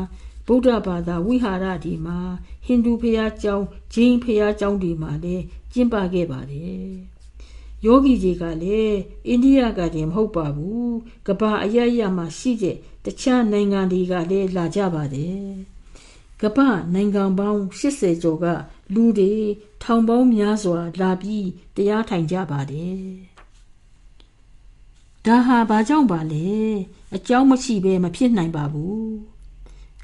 [0.47, 2.19] ဗုဒ္ဓဘာသာဝိဟာရတွေမှာ
[2.65, 6.89] ဟိန္ဒူဘုရားကျောင်းဂျိန်းဘုရားကျောင်းတွေမှာလည်းကျင်းပခဲ့ပါတယ်
[7.85, 10.95] ယောဂီကြီးကလည်းအိန္ဒိယကတင်မဟုတ်ပါဘူး
[11.27, 15.43] ကဘာအရရမှာရှိတဲ့ တခြားနိုင်ငံတွေကလည်းလာကြပါတယ်
[16.41, 16.59] ကပ
[16.93, 18.45] နိုင်ငံပေါင်း80ကျော်က
[18.93, 19.31] လူတွေ
[19.83, 22.99] ထောင်ပေါင်းများစွာလာပြီးတရားထိုင်ကြပါတယ်
[25.25, 26.47] ဒါဟာဘာကြောင့်ပါလဲ
[27.15, 29.09] အကြောင်းမရှိဘဲမဖြစ်နိုင်ပါဘူး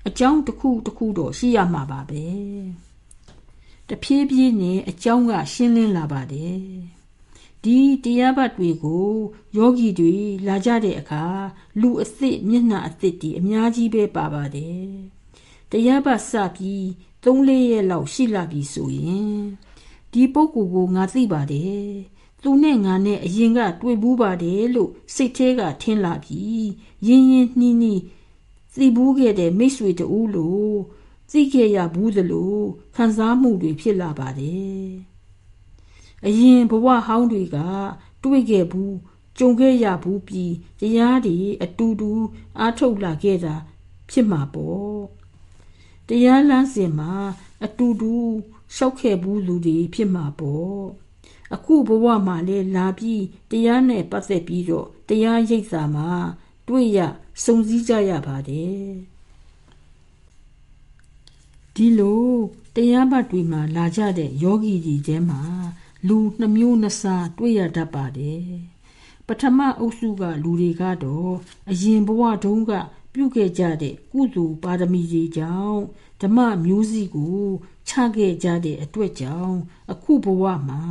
[0.07, 2.25] အကြောင်းတစ်ခုတစ်ခုတော့ရှိရမှာပါပဲ
[3.89, 6.94] တဖြည်းဖြည်းနဲ့အကြောင်းကရှင်းလင်းလာပါတယ်
[7.65, 9.11] ဒီတရားဘတ်တွေကို
[9.57, 10.15] ယောဂီတွေ
[10.47, 11.25] လာကြတဲ့အခါ
[11.81, 14.89] လူအစ်စ်မျက်နှာအစ်စ်ဒီအများကြီးပဲပါပါတယ်
[15.71, 16.83] တရားဘတ်စပြီး
[17.23, 19.39] 3-4ရက်လောက်ရှိလာပြီဆိုရင်
[20.11, 21.85] ဒီပုဂ္ဂိုလ်ကိုငါသိပါတယ်
[22.41, 26.67] သူနဲ့ငါနဲ့အရင်ကတွေ့ဘူးပါတယ်လို့စိတ်ထဲကထင်လာပြီး
[27.07, 28.01] ရင်းရင်းနှီးနှီး
[28.75, 30.75] သိဘူးခဲ့တဲ့မိတ်ဆွေတူလို့
[31.31, 32.55] သိခဲ့ရဘူးသလို
[32.95, 35.14] ခံစားမှုတွေဖြစ်လာပါတယ်
[36.25, 37.57] အရင်ဘဝဟောင်းတွေက
[38.23, 38.95] တွေ့ခဲ့ဘူး
[39.37, 42.11] ကြုံခဲ့ရဘူးပြီးတရားတွေအတူတူ
[42.59, 43.55] အားထုတ်လာခဲ့တာ
[44.09, 44.99] ဖြစ်မှာပေါ့
[46.07, 47.11] တရားလမ်းစဉ်မှာ
[47.65, 48.13] အတူတူ
[48.75, 50.79] ရှောက်ခဲ့ဘူးလူတွေဖြစ်မှာပေါ့
[51.53, 56.09] အခုဘဝမှာလေလာပြီးတရားနဲ့ပတ်သက်ပြီးတော့တရားရိပ်စာမှာ
[56.67, 56.99] တွေ့ရ
[57.43, 58.85] စုံစည်းကြရပါတယ်
[61.75, 62.27] ဒီလို
[62.75, 65.41] တရားပတ်တွေမှာလာကြတဲ့ယောဂီကြီးတဲမှာ
[66.07, 68.47] လူနှမျိုးနှစားတွေ့ရတတ်ပါတယ်
[69.27, 71.35] ပထမအုပ်စုကလူတွေကတော့
[71.71, 72.71] အရင်ဘဝတုန်းက
[73.13, 75.81] ပြုခဲ့ကြတဲ့ကုသိုလ်ပါရမီတွေကြောင့်
[76.21, 77.43] ဓမ္မမျိုးစီကို
[77.87, 79.57] ချခဲ့ကြတဲ့အတွက်ကြောင့်
[79.91, 80.83] အခုဘဝမှာ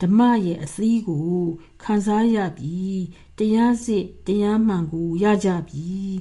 [0.00, 1.36] ဓမ္မရဲ့အစည်းကို
[1.82, 3.00] ခံစားရပြီး
[3.38, 6.14] တရားစစ်တရားမှန်ကိုရကြပြီး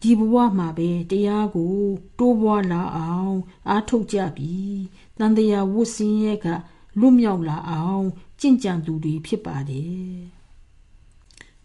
[0.00, 1.76] ဒီဘဝမှာပဲတရားကို
[2.18, 3.36] တိုးပွားလာအောင်
[3.68, 4.78] အားထုတ်ကြပြီး
[5.18, 6.46] တန်တရားဝတ်စင်းရဲ့က
[6.98, 8.06] လွတ်မြောက်လာအောင်
[8.40, 10.14] ကြင်ကြံသူတွေဖြစ်ပါတယ်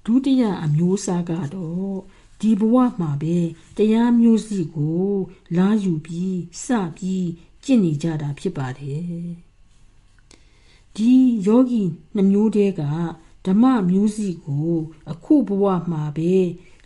[0.06, 1.96] ဒုတိယအမျိုးအစားကတော့
[2.40, 3.38] ဒီဘဝမှာပဲ
[3.78, 5.10] တရားမျိုးစီကို
[5.58, 6.66] လာယူပြီးစ
[6.98, 7.28] ပြီး
[7.64, 9.06] ကျင့်နေကြတာဖြစ်ပါတယ်
[10.96, 11.14] ဒီ
[11.48, 11.82] ယောဂီ
[12.16, 12.82] နှမျိုးတည်းက
[13.46, 14.74] ဓမ္မမျိုးစီကို
[15.12, 16.34] အခုဘဝမှာပဲ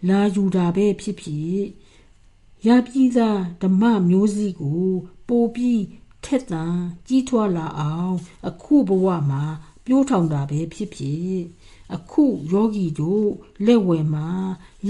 [0.10, 1.60] လာယူတာပဲဖြစ်ဖြစ်
[2.68, 4.86] ရပြီးသားဓမ္မမျိုးစီကို
[5.28, 5.82] ပိုပြီး
[6.26, 6.76] ထက်သန်
[7.08, 8.16] ကြီးထွားလာအောင်
[8.48, 9.44] အခုဘဝမှာ
[9.86, 11.38] ပြိုးထောင်တာပဲဖြစ်ဖြစ်
[11.96, 13.28] အခုယောဂီတို့
[13.66, 14.28] လက်ဝယ်မှာ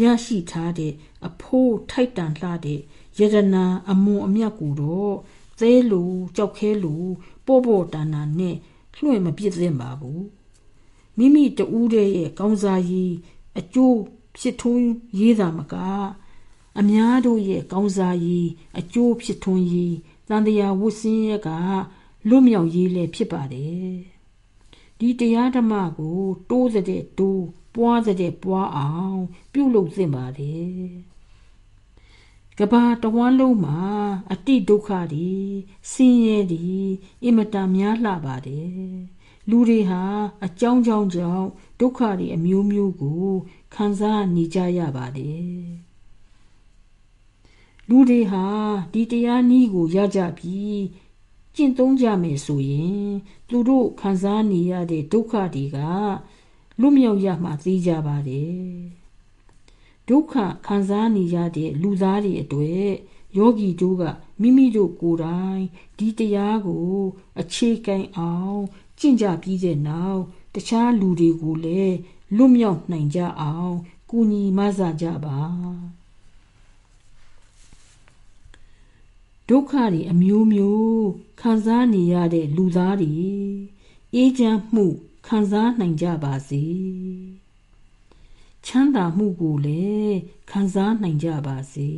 [0.02, 0.94] ရရှိထားတဲ့
[1.28, 2.80] အဖိုးထိုက်တန်လှတဲ့
[3.20, 5.16] ယရနာအမွန်အမြတ်ကိုတော့
[5.60, 7.04] သဲလိုကြောက်ခဲလို
[7.46, 8.56] ပို့ပို့တန်တန်နဲ့
[8.98, 10.24] လွှင့်မပြစ်သင့်ပါဘူး
[11.18, 13.14] မိမိတူးတဲ့ရဲ့ကောင်းစားရေး
[13.60, 13.98] အကျိုး
[14.38, 14.88] ဖြစ်ထွန်း
[15.20, 15.76] ရေးတာမက
[16.80, 18.48] အများတို့ရဲ့ကောင်းစားရေး
[18.80, 19.96] အကျိုးဖြစ်ထွန်းရေး
[20.30, 21.50] တန်တရားဝတ်စင်းရက
[22.28, 23.94] လွတ်မြောက်ရေးလည်းဖြစ်ပါတယ်
[25.00, 26.20] ဒီတရားဓမ္မကို
[26.50, 29.22] တိုးတဲ့တိုးပွားတဲ့ပွားအောင်
[29.54, 30.74] ပြုလုပ်သင့်ပါတယ်
[32.58, 33.80] ကဘာတဝမ်းလုံးမှာ
[34.32, 35.34] အတိဒုက္ခတွေ
[35.92, 36.78] ဆင်းရဲတွေ
[37.24, 38.80] အင်မတန်များလှပါတယ်
[39.50, 40.04] လူတွေဟာ
[40.46, 41.48] အကြောင်းကြောင်းကြောင့်
[41.80, 43.26] ဒုက္ခတွေအမျိုးမျိုးကို
[43.74, 45.89] ခံစားနေကြရပါတယ်
[47.90, 48.46] လူတွေဟာ
[48.94, 50.82] ဒီတရားနည်းကိုရကြပြီး
[51.56, 53.10] ကျင့်သုံးကြမယ်ဆိုရင်
[53.50, 55.78] သူတို့ခံစားနေရတဲ့ဒုက္ခတွေက
[56.80, 58.70] လွတ်မြောက်ရမှသိကြပါတယ်
[60.10, 60.34] ဒုက္ခ
[60.68, 62.88] ခံစားနေရတဲ့လူသားတွေအတွေ့
[63.38, 64.04] ယောဂီတို့က
[64.42, 65.64] မိမိတို့ကိုယ်တိုင်
[65.98, 66.98] ဒီတရားကို
[67.40, 68.62] အခြေခံအောင်
[69.00, 70.22] ကျင့်ကြပြီးတဲ့နောက်
[70.56, 71.98] တခြားလူတွေကိုလည်း
[72.36, 73.76] လွတ်မြောက်နိုင်ကြအောင်
[74.10, 75.40] ကူညီမဆကြပါ
[79.50, 81.06] ဒုက္ခတွေအမျိုးမျိုး
[81.42, 83.14] ခံစားနေရတဲ့လူသားတွေ
[84.14, 84.86] အေးချမ်းမှု
[85.28, 86.64] ခံစားနိုင်ကြပါစေ
[88.66, 90.18] ချမ်းသာမှုကိုလည်း
[90.52, 91.90] ခံစားနိုင်ကြပါစေ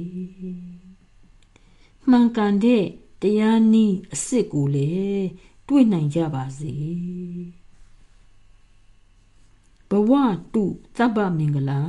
[2.09, 2.85] မှန်ကန်တဲ့
[3.21, 5.25] တရားနည်းအစ်စ်ကိုလည်း
[5.67, 6.75] တွေ့နိုင်ကြပါစေ
[9.89, 10.11] ဘဝ
[10.53, 10.65] တု
[10.97, 11.83] သဗ္ဗမင်္ဂလာ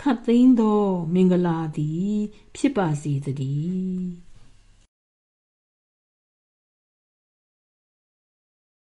[0.00, 0.82] ခတ်သိမ်းသော
[1.14, 2.14] မင်္ဂလာသည်
[2.56, 4.25] ဖြစ်ပါစေတည်း